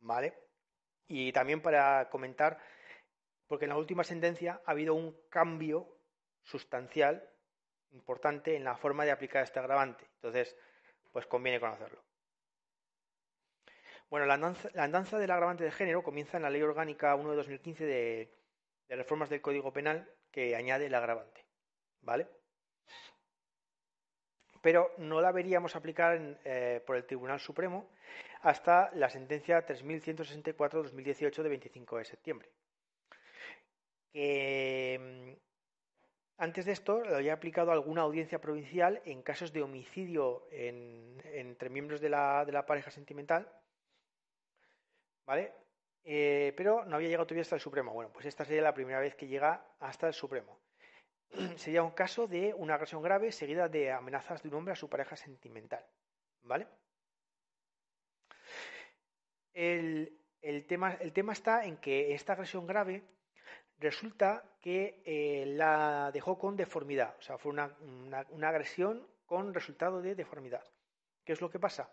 [0.00, 0.34] ¿Vale?
[1.08, 2.58] Y también para comentar
[3.46, 5.88] porque en la última sentencia ha habido un cambio
[6.42, 7.28] sustancial
[7.92, 10.04] importante en la forma de aplicar este agravante.
[10.16, 10.56] Entonces,
[11.12, 12.02] pues conviene conocerlo.
[14.08, 17.84] Bueno, la andanza, del agravante de género comienza en la Ley Orgánica 1 de 2015
[17.84, 18.32] de,
[18.88, 21.44] de reformas del Código Penal que añade el agravante.
[22.02, 22.28] ¿Vale?
[24.62, 27.90] Pero no la veríamos aplicar eh, por el Tribunal Supremo
[28.42, 32.50] hasta la sentencia 3164-2018 de 25 de septiembre
[34.16, 35.45] que mm,
[36.38, 41.70] antes de esto lo había aplicado alguna audiencia provincial en casos de homicidio en- entre
[41.70, 43.50] miembros de la, pareja sentimental,
[45.24, 45.52] ¿vale?
[46.04, 47.92] Eh, pero no había llegado todavía hasta el Supremo.
[47.92, 50.60] Bueno, pues esta sería la primera vez que llega hasta el Supremo.
[51.56, 54.88] sería un caso de una agresión grave seguida de amenazas de un hombre a su
[54.88, 55.84] pareja sentimental,
[56.42, 56.66] ¿vale?
[59.54, 63.02] El tema está en que esta agresión grave
[63.78, 67.76] resulta que eh, la dejó con deformidad, o sea, fue una,
[68.30, 70.64] una- agresión con resultado de deformidad.
[71.24, 71.90] ¿Qué es lo que pasa?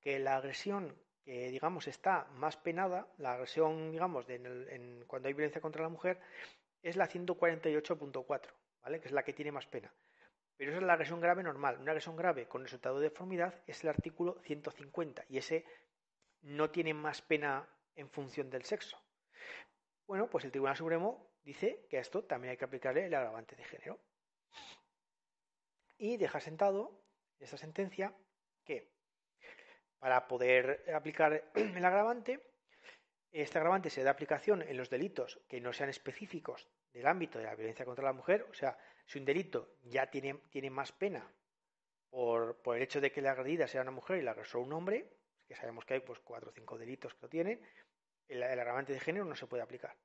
[0.00, 4.26] Que la agresión que, digamos, está más penada, la agresión, digamos,
[5.06, 6.20] cuando hay violencia contra la mujer,
[6.82, 8.50] es la 148.4,
[8.82, 9.00] ¿vale?
[9.00, 9.92] Que es la que tiene más pena.
[10.56, 11.78] Pero esa es la agresión grave normal.
[11.80, 15.64] Una agresión grave con resultado de deformidad es el artículo 150 y ese
[16.42, 19.01] no tiene más pena en función del sexo.
[20.06, 23.56] Bueno, pues el Tribunal Supremo dice que a esto también hay que aplicarle el agravante
[23.56, 23.98] de género.
[25.98, 27.00] Y deja sentado
[27.38, 28.14] esta sentencia
[28.64, 28.92] que
[29.98, 32.40] para poder aplicar el agravante,
[33.30, 37.44] este agravante se da aplicación en los delitos que no sean específicos del ámbito de
[37.44, 38.76] la violencia contra la mujer, o sea,
[39.06, 41.32] si un delito ya tiene, tiene más pena
[42.10, 44.72] por, por el hecho de que la agredida sea una mujer y la agresor un
[44.72, 45.08] hombre,
[45.46, 47.60] que sabemos que hay pues cuatro o cinco delitos que lo tienen,
[48.32, 49.96] el, agravante de género no se puede aplicar.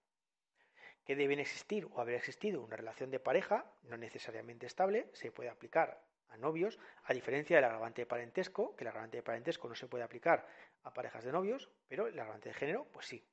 [1.06, 5.50] Que deben existir o haber existido una relación de pareja, no necesariamente estable, se puede
[5.50, 9.76] aplicar a novios, a diferencia del agravante de parentesco, que el agravante de parentesco no
[9.76, 10.46] se puede aplicar
[10.84, 13.26] a parejas de novios, pero el agravante de género, pues sí.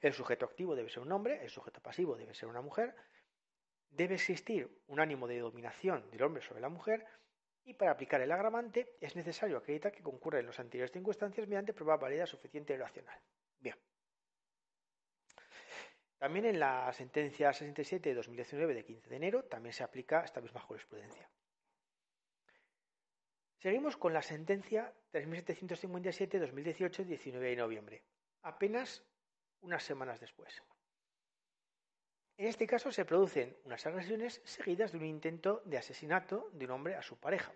[0.00, 2.94] El sujeto activo debe ser un hombre, el sujeto pasivo debe ser una mujer,
[3.90, 7.06] debe existir un ánimo de dominación del hombre sobre la mujer
[7.64, 11.96] y para aplicar el agravante es necesario acreditar que concurren los anteriores circunstancias mediante prueba
[11.96, 13.20] válida suficiente y racional.
[16.18, 20.40] También en la sentencia 67 de 2019 de 15 de enero también se aplica esta
[20.40, 21.30] misma jurisprudencia.
[23.58, 28.04] Seguimos con la sentencia 3757 de 2018 de 19 de noviembre,
[28.42, 29.04] apenas
[29.60, 30.62] unas semanas después.
[32.36, 36.70] En este caso se producen unas agresiones seguidas de un intento de asesinato de un
[36.72, 37.52] hombre a su pareja.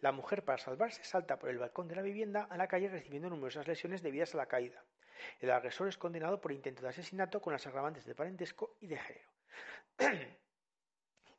[0.00, 3.28] La mujer, para salvarse, salta por el balcón de la vivienda a la calle recibiendo
[3.28, 4.82] numerosas lesiones debidas a la caída.
[5.38, 8.98] El agresor es condenado por intento de asesinato con las agravantes de parentesco y de
[8.98, 9.30] género.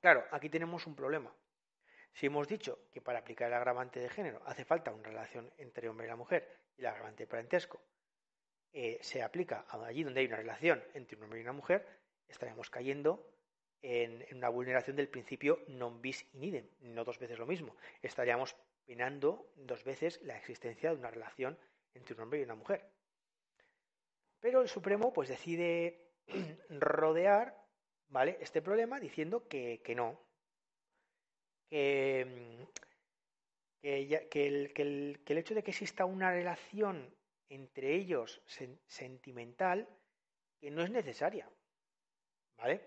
[0.01, 1.33] claro, aquí tenemos un problema.
[2.13, 5.87] Si hemos dicho que para aplicar el agravante de género hace falta una relación entre
[5.89, 7.81] hombre y la mujer y el agravante de parentesco
[8.73, 11.85] eh, se aplica allí donde hay una relación entre un hombre y una mujer,
[12.27, 13.27] estaremos cayendo
[13.81, 17.75] en, en una vulneración del principio non bis in idem, no dos veces lo mismo.
[18.01, 18.55] Estaríamos
[18.85, 21.57] penando dos veces la existencia de una relación
[21.93, 22.87] entre un hombre y una mujer.
[24.41, 26.09] Pero el Supremo pues decide
[26.69, 27.55] rodear
[28.09, 28.37] ¿vale?
[28.41, 30.19] este problema diciendo que, que no,
[31.69, 32.67] que,
[33.81, 37.15] que, ya- el, que el- que el hecho de que exista una relación
[37.49, 39.87] entre ellos sen- sentimental
[40.59, 41.49] que no es necesaria.
[42.57, 42.81] ¿Vale?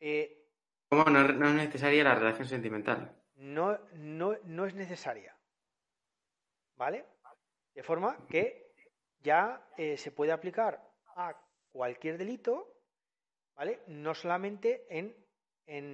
[0.00, 0.48] Eh,
[0.88, 3.16] ¿Cómo no, no es necesaria la relación sentimental?
[3.36, 5.36] no, no, no es necesaria.
[6.76, 7.04] ¿Vale?
[7.74, 8.61] De forma que
[9.22, 10.82] ya eh, se puede aplicar
[11.16, 11.34] a
[11.70, 12.76] cualquier delito,
[13.54, 13.80] ¿vale?
[13.86, 15.14] No solamente en,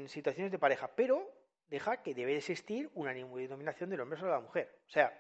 [0.09, 1.31] situaciones de pareja, pero
[1.69, 4.83] deja que debe existir un ánimo de dominación del hombre sobre la mujer.
[4.87, 5.13] O sea,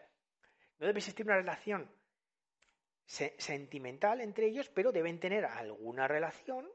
[0.78, 1.90] no debe existir una relación
[3.04, 6.68] sentimental entre ellos, pero deben tener alguna relación,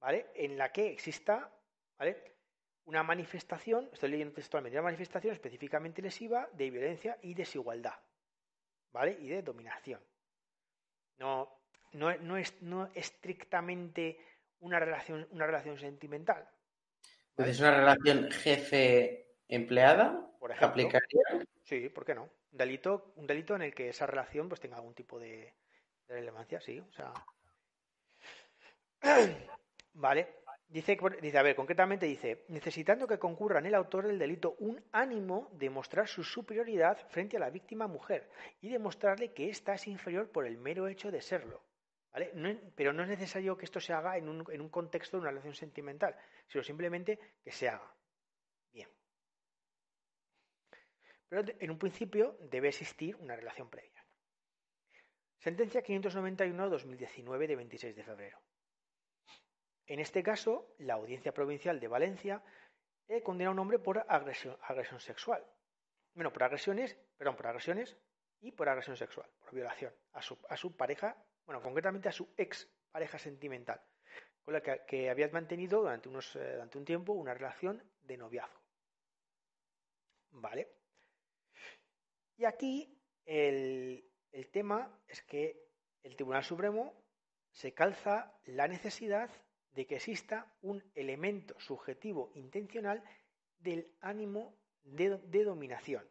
[0.00, 0.26] ¿vale?
[0.34, 1.50] En la que exista,
[1.96, 2.36] ¿vale?
[2.84, 7.98] Una manifestación, estoy leyendo textualmente, una manifestación específicamente lesiva de violencia y desigualdad,
[8.92, 9.16] ¿vale?
[9.20, 10.02] Y de dominación.
[11.18, 11.60] No,
[11.92, 14.18] no, no es no estrictamente
[14.60, 16.48] una relación, una relación sentimental.
[17.36, 20.30] ¿Es una relación jefe-empleada?
[20.38, 20.88] Por ejemplo.
[21.64, 22.24] Sí, ¿por qué no?
[22.24, 25.52] Un delito, un delito en el que esa relación pues tenga algún tipo de,
[26.08, 26.80] relevancia, sí.
[26.80, 27.12] O sea.
[29.94, 30.43] vale.
[30.68, 30.98] Dice,
[31.38, 35.70] a ver, concretamente dice, necesitando que concurra en el autor del delito un ánimo de
[35.70, 38.28] mostrar su superioridad frente a la víctima mujer
[38.60, 41.62] y demostrarle que ésta es inferior por el mero hecho de serlo.
[42.76, 45.30] Pero no es necesario que esto se haga en un, en un contexto de una
[45.30, 46.16] relación sentimental,
[46.48, 47.94] sino simplemente que se haga.
[48.72, 48.88] Bien.
[51.28, 54.04] Pero en un principio debe existir una relación previa.
[55.38, 58.40] Sentencia 591-2019 de 26 de febrero.
[59.86, 62.42] En este caso, la Audiencia Provincial de Valencia
[63.08, 64.56] eh, condena a un hombre por agresión,
[64.98, 65.44] sexual.
[66.14, 67.96] Bueno, por agresiones, perdón, por agresiones
[68.40, 72.32] y por agresión sexual, por violación a su, a su pareja, bueno, concretamente a su
[72.36, 73.82] ex pareja sentimental,
[74.42, 78.62] con la que, había mantenido durante, unos, eh, durante un tiempo una relación de noviazgo.
[80.30, 80.68] ¿Vale?
[82.36, 85.68] Y aquí el, el tema es que
[86.02, 87.04] el Tribunal Supremo
[87.50, 89.30] se calza la necesidad
[89.74, 93.02] de que exista un elemento subjetivo intencional
[93.58, 94.54] del ánimo
[94.84, 96.04] de, dominación.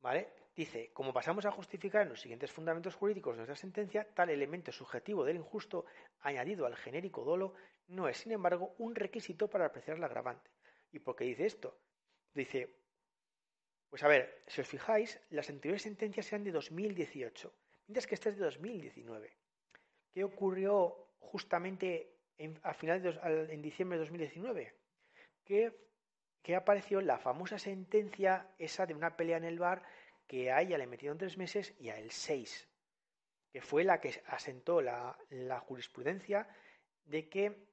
[0.00, 0.28] ¿Vale?
[0.54, 4.72] Dice, como pasamos a justificar en los siguientes fundamentos jurídicos de nuestra sentencia, tal elemento
[4.72, 5.84] subjetivo del injusto
[6.20, 7.54] añadido al genérico dolo
[7.88, 10.50] no es, sin embargo, un requisito para apreciar la agravante.
[10.92, 11.78] ¿Y por qué dice esto?
[12.34, 12.74] Dice,
[13.88, 17.52] pues a ver, si os fijáis, las anteriores sentencias eran de 2018,
[17.86, 19.36] mientras que esta es de 2019.
[20.12, 24.74] ¿Qué ocurrió justamente en, a finales de, en diciembre de 2019,
[25.44, 25.72] que,
[26.42, 29.82] que apareció la famosa sentencia esa de una pelea en el bar
[30.26, 32.68] que a ella le metieron tres meses y a él seis,
[33.52, 36.48] que fue la que asentó la, la jurisprudencia
[37.04, 37.66] de que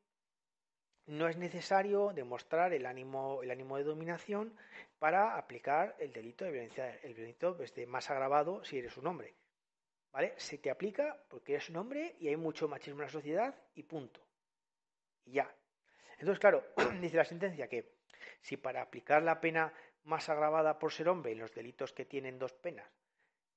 [1.06, 4.56] no es necesario demostrar el ánimo, el ánimo de dominación
[5.00, 9.36] para aplicar el delito de violencia, el delito este, más agravado si eres un hombre.
[10.14, 10.36] ¿Vale?
[10.38, 13.82] Se te aplica porque eres un hombre y hay mucho machismo en la sociedad y
[13.82, 14.22] punto.
[15.26, 15.54] Y ya.
[16.20, 16.64] Entonces, claro,
[17.02, 17.98] dice la sentencia que
[18.40, 22.38] si para aplicar la pena más agravada por ser hombre en los delitos que tienen
[22.38, 22.88] dos penas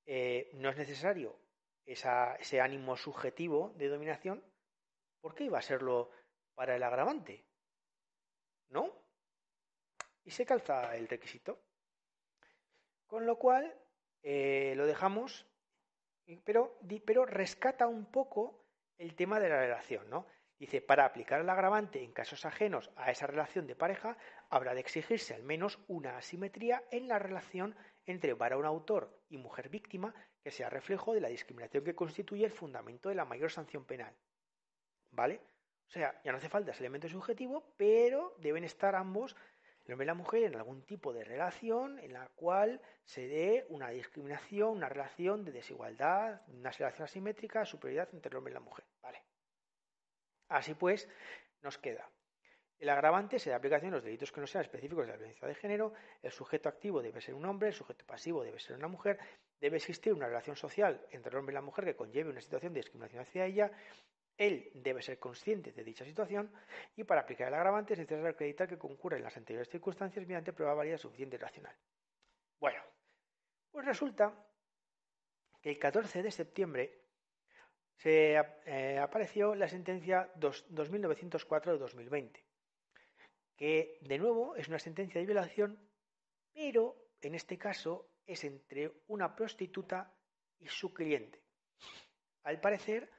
[0.05, 1.37] eh, no es necesario
[1.85, 4.43] ese ánimo subjetivo de dominación,
[5.21, 6.11] ¿por qué iba a serlo
[6.55, 7.45] para el agravante?
[8.69, 8.91] ¿No?
[10.25, 11.61] Y se calza el requisito.
[13.05, 13.73] Con lo cual,
[14.21, 15.45] eh, lo dejamos
[16.43, 18.65] pero, pero rescata un poco
[18.97, 20.25] el tema de la relación, ¿no?
[20.59, 24.17] Dice, para aplicar el agravante en casos ajenos a esa relación de pareja,
[24.49, 27.75] habrá de exigirse al menos una asimetría en la relación
[28.05, 32.51] entre varón autor y mujer víctima que sea reflejo de la discriminación que constituye el
[32.51, 34.15] fundamento de la mayor sanción penal.
[35.11, 35.41] ¿Vale?
[35.87, 39.35] O sea, ya no hace falta ese elemento subjetivo, pero deben estar ambos
[39.87, 43.65] el hombre y la mujer en algún tipo de relación en la cual se dé
[43.69, 48.59] una discriminación, una relación de desigualdad, una relación asimétrica, superioridad entre el hombre y la
[48.59, 48.85] mujer.
[49.01, 49.23] Vale.
[50.49, 51.07] Así pues,
[51.61, 52.09] nos queda.
[52.79, 55.47] El agravante se da aplicación a los delitos que no sean específicos de la violencia
[55.47, 58.87] de género, el sujeto activo debe ser un hombre, el sujeto pasivo debe ser una
[58.87, 59.17] mujer,
[59.59, 62.73] debe existir una relación social entre el hombre y la mujer que conlleve una situación
[62.73, 63.71] de discriminación hacia ella,
[64.37, 66.51] él debe ser consciente de dicha situación
[66.95, 70.53] y para aplicar el agravante es necesario acreditar que concurre en las anteriores circunstancias mediante
[70.53, 71.75] prueba válida suficiente y racional.
[72.59, 72.81] Bueno,
[73.71, 74.33] pues resulta
[75.61, 77.01] que el 14 de septiembre
[77.95, 78.35] se
[78.65, 82.45] eh, apareció la sentencia 2904 de 2020,
[83.55, 85.89] que de nuevo es una sentencia de violación,
[86.53, 90.13] pero en este caso es entre una prostituta
[90.59, 91.41] y su cliente.
[92.43, 93.09] Al parecer,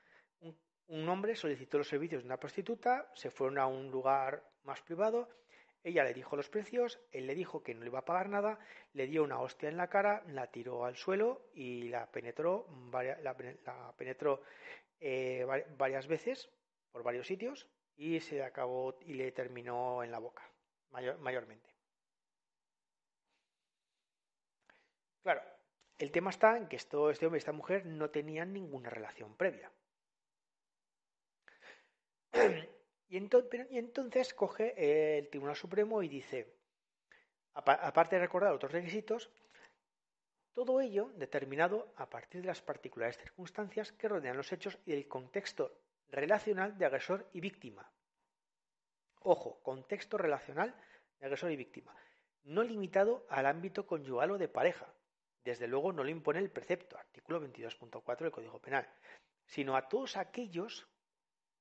[0.89, 5.29] un hombre solicitó los servicios de una prostituta, se fueron a un lugar más privado,
[5.85, 8.59] ella le dijo los precios, él le dijo que no le iba a pagar nada,
[8.95, 12.67] le dio una hostia en la cara, la tiró al suelo y la penetró,
[13.23, 13.37] la,
[13.97, 14.43] penetró
[15.01, 16.51] eh, varias veces
[16.91, 20.43] por varios sitios y se acabó y le terminó en la boca,
[20.91, 21.71] mayormente.
[25.23, 25.43] Claro,
[25.99, 29.37] el tema está en que esto, este hombre y esta mujer no tenían ninguna relación
[29.37, 29.71] previa.
[33.09, 36.55] Y entonces, coge el Tribunal Supremo y dice,
[37.55, 39.31] aparte de recordar otros requisitos,
[40.53, 45.09] todo ello determinado a partir de las particulares circunstancias que rodean los hechos y el
[45.09, 45.73] contexto
[46.11, 47.91] relacional de agresor y víctima.
[49.21, 50.75] Ojo, contexto relacional
[51.19, 51.95] de agresor y víctima,
[52.45, 54.93] no limitado al ámbito conyugal o de pareja.
[55.45, 58.87] Desde luego no lo impone el precepto, artículo 22.4 del Código Penal,
[59.47, 60.87] sino a todos aquellos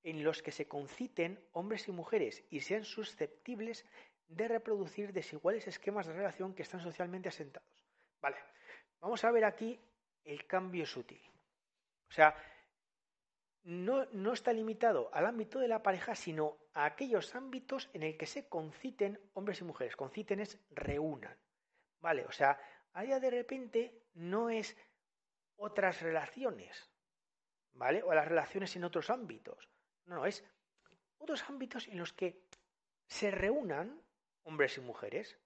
[0.03, 3.85] en los que se conciten hombres y mujeres y sean susceptibles
[4.27, 7.85] de reproducir desiguales esquemas de relación que están socialmente asentados.
[8.21, 8.37] Vale,
[8.99, 9.79] vamos a ver aquí
[10.23, 11.21] el cambio sutil.
[12.09, 12.35] O sea,
[13.63, 18.17] no, no, está limitado al ámbito de la pareja, sino a aquellos ámbitos en el
[18.17, 19.95] que se conciten hombres y mujeres.
[19.95, 21.37] Conciten es reúnan.
[21.99, 22.59] Vale, o sea,
[22.93, 24.77] allá de repente no es
[25.57, 26.89] otras relaciones,
[27.73, 28.03] ¿vale?
[28.03, 29.67] O las relaciones en otros ámbitos.
[30.07, 30.43] No, no, es
[31.19, 32.43] otros ámbitos en los que
[33.07, 34.01] se reúnan
[34.43, 35.37] hombres y mujeres,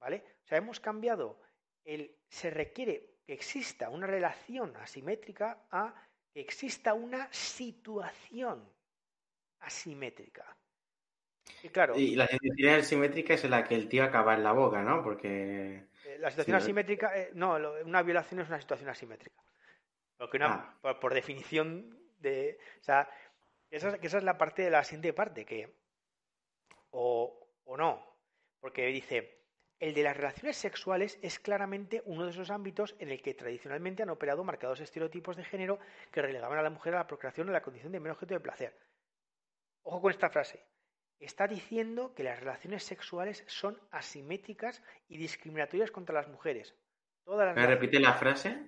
[0.00, 0.24] ¿vale?
[0.44, 1.40] O sea, hemos cambiado
[1.84, 5.94] el se requiere que exista una relación asimétrica a
[6.32, 8.68] que exista una situación
[9.60, 10.56] asimétrica.
[11.62, 11.96] Y claro.
[11.96, 15.02] Y la situación asimétrica es en la que el tío acaba en la boca, ¿no?
[15.02, 15.88] Porque.
[16.04, 19.42] Eh, la situación asimétrica, eh, no, una violación es una situación asimétrica.
[20.16, 21.00] Porque una, ah.
[21.00, 22.58] por, definición de.
[22.80, 23.08] O sea,
[23.70, 25.74] esa, esa es la parte de la siguiente parte, que.
[26.90, 28.04] O, o no.
[28.60, 29.36] Porque dice.
[29.80, 34.02] El de las relaciones sexuales es claramente uno de esos ámbitos en el que tradicionalmente
[34.02, 35.78] han operado marcados estereotipos de género
[36.10, 38.40] que relegaban a la mujer a la procreación en la condición de mero objeto de
[38.40, 38.76] placer.
[39.84, 40.66] Ojo con esta frase.
[41.20, 46.74] Está diciendo que las relaciones sexuales son asimétricas y discriminatorias contra las mujeres.
[47.24, 48.58] Todas ¿Me repite la frase?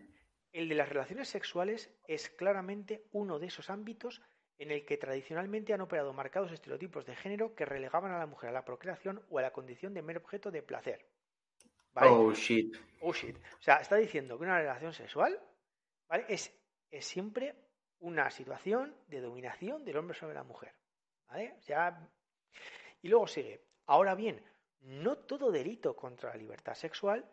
[0.53, 4.23] El de las relaciones sexuales es claramente uno de esos ámbitos
[4.61, 8.51] en el que tradicionalmente han operado marcados estereotipos de género que relegaban a la mujer
[8.51, 11.07] a la procreación o a la condición de mero objeto de placer.
[11.95, 12.77] Oh, shit.
[13.01, 13.37] Oh, shit.
[13.59, 15.41] O sea, está diciendo que una relación sexual
[16.09, 16.27] ¿vale?
[16.29, 16.55] es,
[16.91, 17.55] es siempre
[18.01, 20.75] una situación de dominación del hombre sobre la mujer.
[21.29, 21.55] ¿vale?
[21.59, 22.07] O sea,
[23.01, 23.65] y luego sigue.
[23.87, 24.45] Ahora bien,
[24.83, 27.25] no todo delito contra la libertad sexual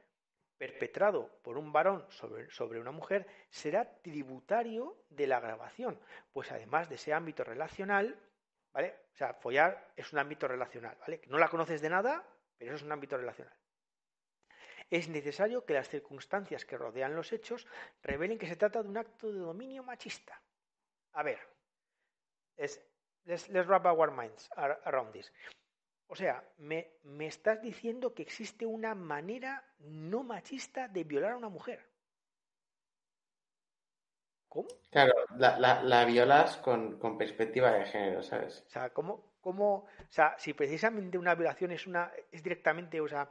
[0.58, 5.99] perpetrado por un varón sobre, una mujer será tributario de la grabación,
[6.32, 8.20] pues además de ese ámbito relacional,
[8.74, 8.95] ¿vale?
[9.14, 11.22] O sea, follar es un ámbito relacional, ¿vale?
[11.28, 12.24] No la conoces de nada,
[12.58, 13.53] pero eso es un ámbito relacional.
[14.89, 17.68] Es necesario que las circunstancias que rodean los hechos
[18.01, 20.41] revelen que se trata de un acto de dominio machista.
[21.14, 21.39] A ver,
[22.55, 22.80] let's,
[23.26, 25.32] let's wrap our minds around this.
[26.08, 31.49] O sea, me, estás diciendo que existe una manera no machista de violar a una
[31.49, 31.86] mujer.
[34.47, 34.70] ¿Cómo?
[34.89, 38.64] Claro, la, violas con, perspectiva de género, ¿sabes?
[38.68, 43.08] O sea, ¿cómo, cómo, o sea, si precisamente una violación es una, es directamente, o
[43.10, 43.30] sea,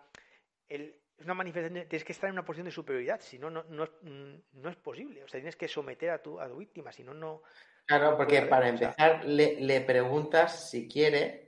[0.68, 0.92] es
[1.24, 4.76] una manifestación, tienes que estar en una posición de superioridad, si no, no, no, es
[4.76, 5.24] posible.
[5.24, 7.42] O sea, tienes que someter a tu, a tu víctima, si no, no.
[7.86, 11.45] Claro, porque para empezar, le, le preguntas si quiere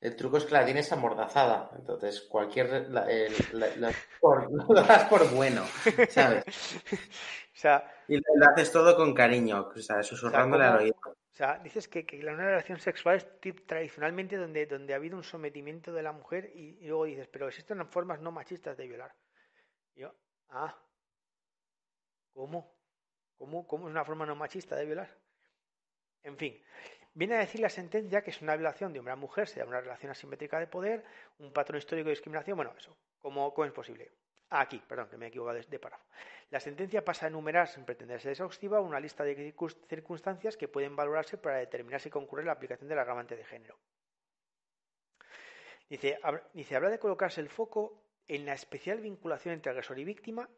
[0.00, 1.70] el truco es que la tienes amordazada.
[1.76, 2.90] Entonces, cualquier.
[2.90, 3.06] La,
[4.20, 5.64] por, lo das por bueno,
[6.10, 6.44] ¿sabes?
[6.92, 10.96] o sea, y lo, haces todo con cariño, o sea, susurrándole al oído.
[11.04, 13.26] O sea, dices que, que una relación sexual es
[13.66, 17.84] tradicionalmente donde, donde ha habido un sometimiento de la mujer y, luego dices, pero existen
[17.88, 19.14] formas no machistas de violar.
[19.94, 20.14] yo,
[20.48, 20.74] ah,
[22.32, 22.74] ¿cómo?
[23.36, 25.10] ¿Cómo, ¿Cómo es una forma no machista de violar?
[26.22, 26.58] En fin,
[27.16, 29.64] Viene a decir la sentencia que es una violación de hombre a mujer, se da
[29.64, 31.02] una relación asimétrica de poder,
[31.38, 34.12] un patrón histórico de discriminación, bueno, eso, ¿cómo, cómo es posible?
[34.50, 36.04] Ah, aquí, perdón, que me he equivocado de, párrafo.
[36.50, 39.54] La sentencia pasa a enumerar, sin pretender ser exhaustiva, una lista de
[39.88, 43.78] circunstancias que pueden valorarse para determinar si concurre la aplicación del agravante de género.
[45.88, 46.18] Dice,
[46.52, 47.98] dice, habla de colocarse el foco
[48.28, 50.50] en la especial vinculación entre agresor y víctima,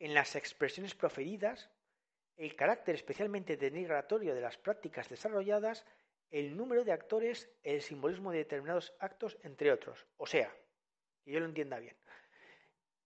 [0.00, 1.70] en las expresiones proferidas,
[2.36, 5.86] el carácter especialmente denigratorio de las prácticas desarrolladas,
[6.30, 10.06] el número de actores, el simbolismo de determinados actos, entre otros.
[10.16, 10.52] O sea,
[11.22, 11.96] que yo lo entienda bien.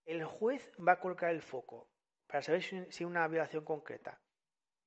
[0.07, 1.91] El juez va a colocar el foco
[2.26, 4.20] para saber si una violación concreta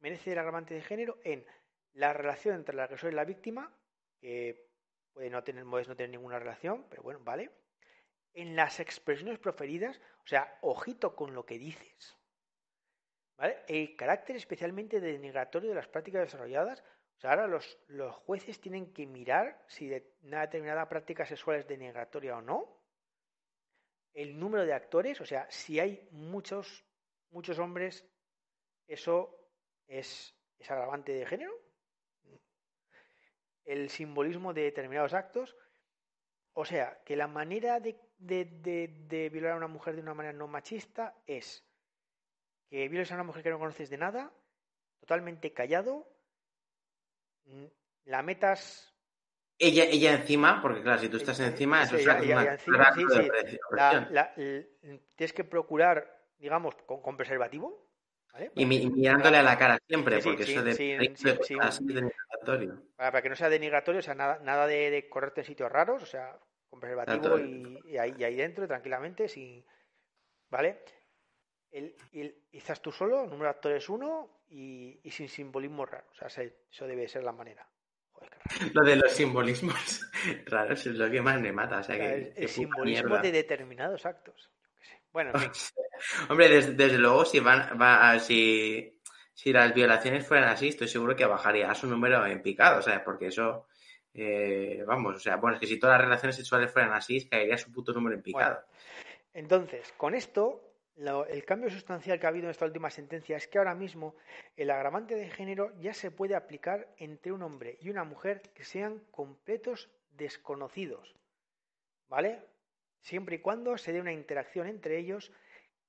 [0.02, 1.46] merece el agravante de género en
[1.94, 3.72] la relación entre el agresor y la víctima,
[4.20, 4.68] que
[5.14, 7.52] puede no tener, no tener ninguna relación, pero bueno, vale.
[8.34, 12.18] En las expresiones proferidas, o sea, ojito con lo que dices.
[13.68, 16.84] El carácter especialmente denigratorio de las prácticas desarrolladas.
[17.18, 19.92] O sea, ahora los, los jueces tienen que mirar si
[20.24, 22.82] una determinada práctica sexual es denigratoria o no.
[24.14, 26.86] El número de actores, o sea, si hay muchos,
[27.30, 28.06] muchos hombres
[28.88, 29.40] eso
[29.88, 31.54] es, es agravante de género.
[33.64, 35.56] El simbolismo de determinados actos.
[36.54, 40.14] O sea, que la manera de, de, de, de violar a una mujer de una
[40.14, 41.66] manera no machista es
[42.72, 44.32] que violes a una mujer que no conoces de nada,
[45.02, 46.08] totalmente callado,
[47.44, 47.66] mm,
[48.06, 48.88] la metas
[49.60, 53.58] ella, ella encima, porque claro, si tú estás encima, eso es una encima, sí, sí.
[53.72, 57.88] La, la, tienes que procurar, digamos, con, con preservativo.
[58.34, 58.52] ¿vale?
[58.56, 62.82] Y mirándole a la cara siempre, sí, porque sí, eso de, sí, de, denigratorio.
[62.96, 65.72] Para, para, que no sea denigratorio, o sea, nada, nada de, de, correrte en sitios
[65.72, 69.64] raros, o sea, con preservativo y, y, ahí, y ahí dentro, tranquilamente, sin.
[70.50, 70.84] ¿Vale?
[71.72, 76.06] El, el, estás tú solo, número de actores uno y, y sin simbolismo raro.
[76.12, 77.68] O sea, eso debe ser la manera.
[78.74, 80.02] Lo de los simbolismos
[80.46, 81.80] raros es lo que más me mata.
[81.80, 83.22] O sea, que, el, el simbolismo mierda.
[83.22, 84.50] de determinados actos.
[85.12, 85.52] Bueno, en fin.
[86.30, 89.00] Hombre, desde, desde, luego, si van, va, si,
[89.34, 93.02] si las violaciones fueran así, estoy seguro que bajaría su número en picado, ¿sabes?
[93.04, 93.68] Porque eso,
[94.14, 97.58] eh, vamos, o sea, bueno, es que si todas las relaciones sexuales fueran así, caería
[97.58, 98.56] su puto número en picado.
[98.56, 100.71] Bueno, entonces, con esto,
[101.02, 104.16] lo, el cambio sustancial que ha habido en esta última sentencia es que ahora mismo
[104.56, 108.64] el agravante de género ya se puede aplicar entre un hombre y una mujer que
[108.64, 111.16] sean completos desconocidos.
[112.08, 112.44] ¿Vale?
[113.00, 115.32] Siempre y cuando se dé una interacción entre ellos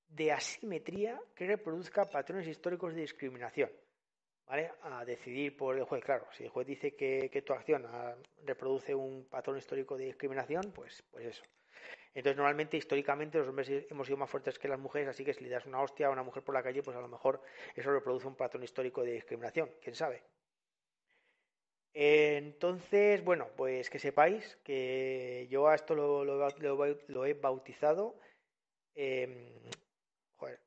[0.09, 3.71] de asimetría que reproduzca patrones históricos de discriminación.
[4.47, 4.73] ¿Vale?
[4.83, 8.17] A decidir por el juez, claro, si el juez dice que, que tu acción a,
[8.45, 11.45] reproduce un patrón histórico de discriminación, pues, pues eso.
[12.15, 15.45] Entonces, normalmente, históricamente, los hombres hemos sido más fuertes que las mujeres, así que si
[15.45, 17.41] le das una hostia a una mujer por la calle, pues a lo mejor
[17.75, 20.23] eso reproduce un patrón histórico de discriminación, quién sabe.
[21.95, 28.19] Entonces, bueno, pues que sepáis que yo a esto lo, he bautizado,
[28.95, 29.61] eh,
[30.37, 30.61] joder,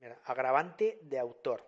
[0.00, 1.62] mira, agravante de autor.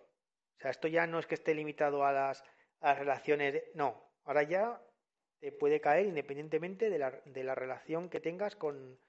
[0.57, 2.43] O sea, esto ya no es que esté limitado a las,
[2.81, 4.81] relaciones, no, ahora ya
[5.39, 8.99] te puede caer independientemente de la, de la relación que tengas con,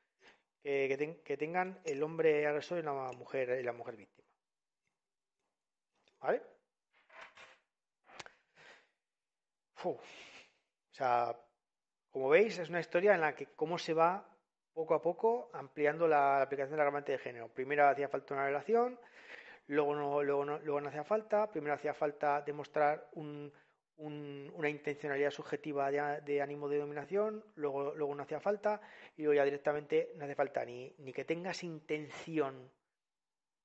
[0.67, 4.27] que, que, ten, que, tengan el hombre agresor y la mujer, y la mujer víctima.
[6.21, 6.43] ¿Vale?
[9.85, 10.01] O
[10.91, 11.37] sea,
[12.11, 14.29] como veis, es una historia en la que cómo se va
[14.73, 17.49] poco a poco ampliando la, la aplicación del agravante de género.
[17.49, 18.99] Primero hacía falta una relación,
[19.69, 23.53] luego no, luego no, luego no hacía falta, primero hacía falta demostrar un,
[23.99, 28.81] un, una intencionalidad subjetiva de, de, ánimo de dominación, luego, luego no hacía falta,
[29.17, 32.71] y luego ya directamente no hace falta ni, ni que tengas intención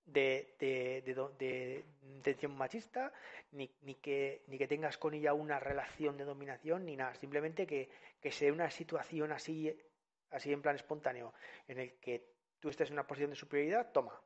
[0.06, 3.14] de, de, intención machista,
[3.52, 7.68] ni, ni, que, ni que tengas con ella una relación de dominación, ni nada, simplemente
[7.68, 9.76] que, que sea una situación así,
[10.32, 11.34] así en plan espontáneo,
[11.68, 14.22] en el que tú estés en una posición de superioridad, toma,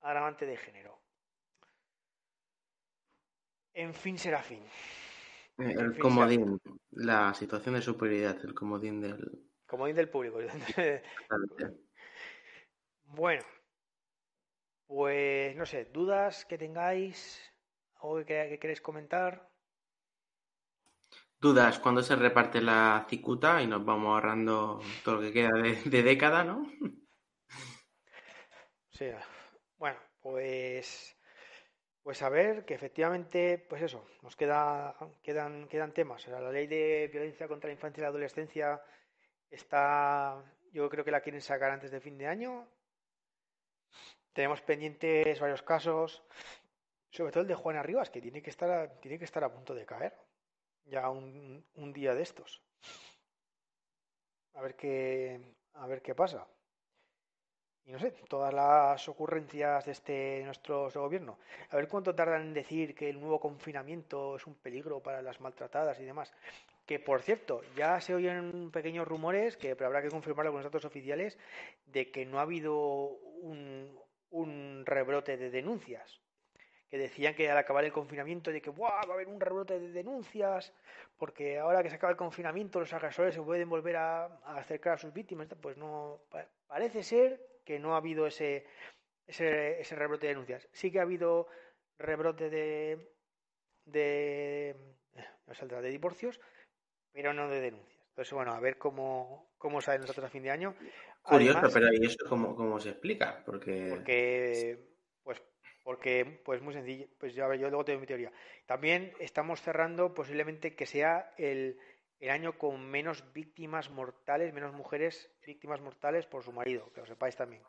[0.00, 0.98] agravante de género.
[3.84, 4.62] En fin será fin.
[5.56, 6.60] El fin comodín,
[6.90, 9.20] la situación de superioridad, el comodín del...
[9.66, 10.38] Comodín del público.
[13.04, 13.44] bueno,
[14.88, 17.40] pues no sé, dudas que tengáis,
[18.02, 19.48] algo que, que queréis comentar.
[21.40, 25.76] Dudas, ¿cuándo se reparte la cicuta y nos vamos ahorrando todo lo que queda de,
[25.84, 26.66] de década, no?
[28.90, 29.06] Sí,
[29.76, 31.17] bueno, pues
[32.08, 36.26] pues a ver que efectivamente, pues eso, nos queda, quedan, quedan temas.
[36.26, 38.82] O sea, la ley de violencia contra la infancia y la adolescencia
[39.50, 40.42] está,
[40.72, 42.66] yo creo que la quieren sacar antes de fin de año.
[44.32, 46.24] Tenemos pendientes varios casos,
[47.10, 49.52] sobre todo el de Juana Rivas, que tiene que estar a, tiene que estar a
[49.52, 50.16] punto de caer
[50.86, 52.62] ya un, un día de estos.
[54.54, 55.42] A ver qué,
[55.74, 56.48] a ver qué pasa
[57.88, 61.38] y no sé, todas las ocurrencias de este nuestro gobierno.
[61.70, 65.40] A ver cuánto tardan en decir que el nuevo confinamiento es un peligro para las
[65.40, 66.30] maltratadas y demás.
[66.84, 70.70] Que por cierto, ya se oyen pequeños rumores, que pero habrá que confirmarlo con los
[70.70, 71.38] datos oficiales,
[71.86, 72.74] de que no ha habido
[73.40, 73.98] un,
[74.30, 76.20] un rebrote de denuncias.
[76.90, 79.92] Que decían que al acabar el confinamiento, de que va a haber un rebrote de
[79.92, 80.74] denuncias,
[81.16, 84.94] porque ahora que se acaba el confinamiento, los agresores se pueden volver a, a acercar
[84.94, 85.48] a sus víctimas.
[85.60, 86.20] Pues no,
[86.66, 88.64] parece ser que no ha habido ese,
[89.26, 90.66] ese, ese rebrote de denuncias.
[90.72, 91.48] Sí que ha habido
[91.98, 93.12] rebrote de,
[93.84, 94.74] de,
[95.46, 96.40] no saldrá, de divorcios,
[97.12, 98.02] pero no de denuncias.
[98.08, 100.74] Entonces, bueno, a ver cómo, cómo sale nosotros a fin de año.
[101.20, 103.42] Curioso, Además, pero ¿y eso cómo, cómo se explica?
[103.44, 103.88] Porque...
[103.90, 104.78] porque
[105.22, 105.42] pues
[105.82, 108.32] porque pues muy sencillo, pues ya yo luego tengo mi teoría.
[108.64, 111.78] También estamos cerrando posiblemente que sea el,
[112.20, 117.06] el año con menos víctimas mortales, menos mujeres víctimas mortales por su marido, que lo
[117.06, 117.62] sepáis también.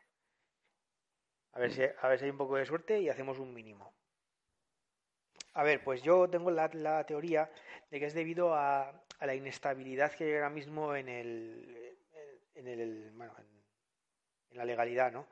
[1.52, 3.92] A ver si, a ver si hay un poco de suerte y hacemos un mínimo.
[5.54, 7.50] A ver, pues yo tengo la, la teoría
[7.90, 11.98] de que es debido a, a, la inestabilidad que hay ahora mismo en el,
[12.54, 15.28] en el, bueno, en, la legalidad, ¿no?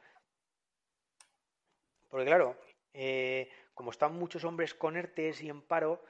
[2.08, 2.56] Porque claro,
[2.94, 6.02] eh, como están muchos hombres con ERTES y en paro,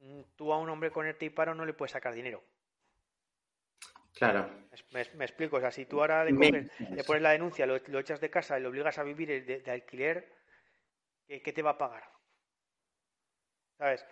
[0.00, 2.42] mm, tú a un hombre con ERTE y paro no le puedes sacar dinero.
[4.16, 4.48] Claro.
[4.92, 7.78] Me, me explico, o sea, si tú ahora le, coges, le pones la denuncia, lo,
[7.86, 10.32] lo, echas de casa y lo obligas a vivir de, de alquiler,
[11.26, 12.04] ¿qué, ¿qué, te va a pagar?
[13.78, 14.06] ¿Sabes?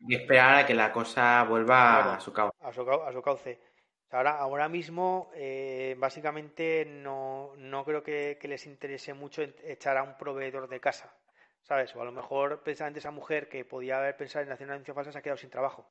[0.00, 2.56] Y esperar a que la cosa vuelva claro, a, su cauce.
[2.60, 3.60] A su, a su cauce.
[4.06, 9.42] O sea, ahora, ahora mismo, eh, básicamente, no, no creo que, que, les interese mucho
[9.42, 11.16] echar a un proveedor de casa.
[11.62, 11.94] ¿Sabes?
[11.94, 14.94] O a lo mejor precisamente esa mujer que podía haber pensado en hacer una denuncia
[14.94, 15.88] falsa se ha quedado sin trabajo.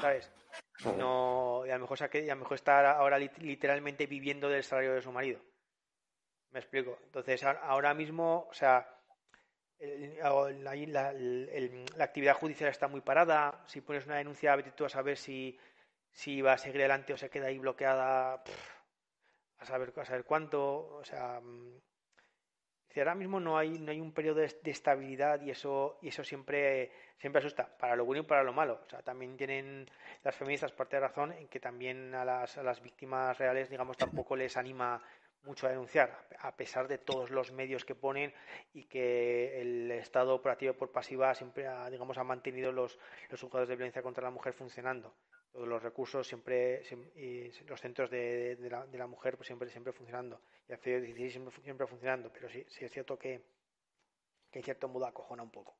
[0.00, 0.32] ¿Sabes?
[0.96, 4.94] No, y a lo mejor, y a lo mejor está ahora literalmente viviendo del salario
[4.94, 5.40] de su marido.
[6.50, 6.98] Me explico.
[7.04, 8.86] Entonces, ahora mismo, o sea,
[9.80, 13.64] la, la, el, la, actividad judicial está muy parada.
[13.66, 15.58] Si pones una denuncia, vete tú a saber si,
[16.10, 18.42] si va a seguir adelante o se queda ahí bloqueada.
[18.44, 18.82] Pff,
[19.58, 20.96] a saber, a saber cuánto.
[20.96, 21.40] O sea,
[22.96, 26.24] ahora mismo no hay, no hay un periodo de, de, estabilidad y eso, y eso
[26.24, 26.92] siempre,
[27.22, 28.80] siempre asusta, para lo bueno y para lo malo.
[28.84, 29.88] O sea, también tienen
[30.24, 33.96] las feministas parte de razón en que también a las, a las víctimas reales, digamos,
[33.96, 35.00] tampoco les anima
[35.44, 38.34] mucho a denunciar, a pesar de todos los medios que ponen
[38.74, 42.98] y que el Estado operativo por pasiva siempre ha, digamos, ha mantenido los,
[43.30, 45.14] los juzgados de violencia contra la mujer funcionando.
[45.52, 46.82] Todos los recursos siempre,
[47.14, 50.40] y los centros de, de, la, de la mujer pues siempre, siempre funcionando.
[50.68, 53.44] Y el CIO 16 siempre, siempre funcionando, pero sí, sí es cierto que,
[54.50, 55.76] que en cierto modo acojona un poco.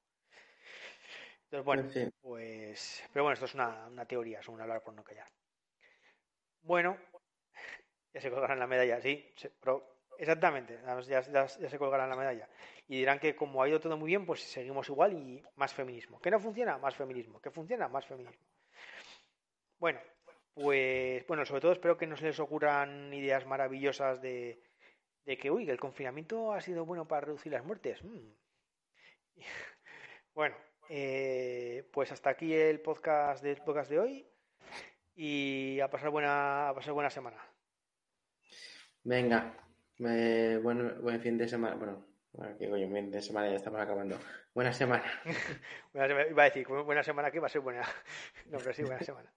[1.53, 2.11] Entonces, bueno, sí.
[2.23, 3.05] pues.
[3.13, 5.29] Pero bueno, esto es una, una teoría, es un hablar por no callar.
[6.63, 6.97] Bueno,
[8.15, 12.49] ya se colgarán la medalla, sí, pero exactamente, ya, ya, ya, se colgarán la medalla.
[12.89, 16.19] Y dirán que como ha ido todo muy bien, pues seguimos igual y más feminismo.
[16.23, 16.79] ¿Qué no funciona?
[16.79, 17.39] Más feminismo.
[17.39, 17.87] ¿Qué funciona?
[17.87, 18.47] Más feminismo.
[19.79, 20.01] Bueno,
[20.55, 24.59] pues bueno, sobre todo espero que no se les ocurran ideas maravillosas de,
[25.27, 28.03] de que, uy, que el confinamiento ha sido bueno para reducir las muertes.
[28.03, 28.31] Mm.
[30.35, 30.57] Bueno,
[30.89, 34.27] eh, pues hasta aquí el podcast del podcast de hoy
[35.15, 37.39] y a pasar buena, a pasar buena semana.
[39.05, 39.55] Venga,
[39.99, 41.75] eh, buen, buen fin de semana.
[41.77, 44.19] Bueno, bueno, qué coño, fin de semana ya estamos acabando.
[44.55, 45.05] Buena semana.
[45.93, 46.29] buena.
[46.29, 47.83] Iba a decir, buena semana que va a ser buena.
[48.47, 49.33] No, pero sí, buena semana.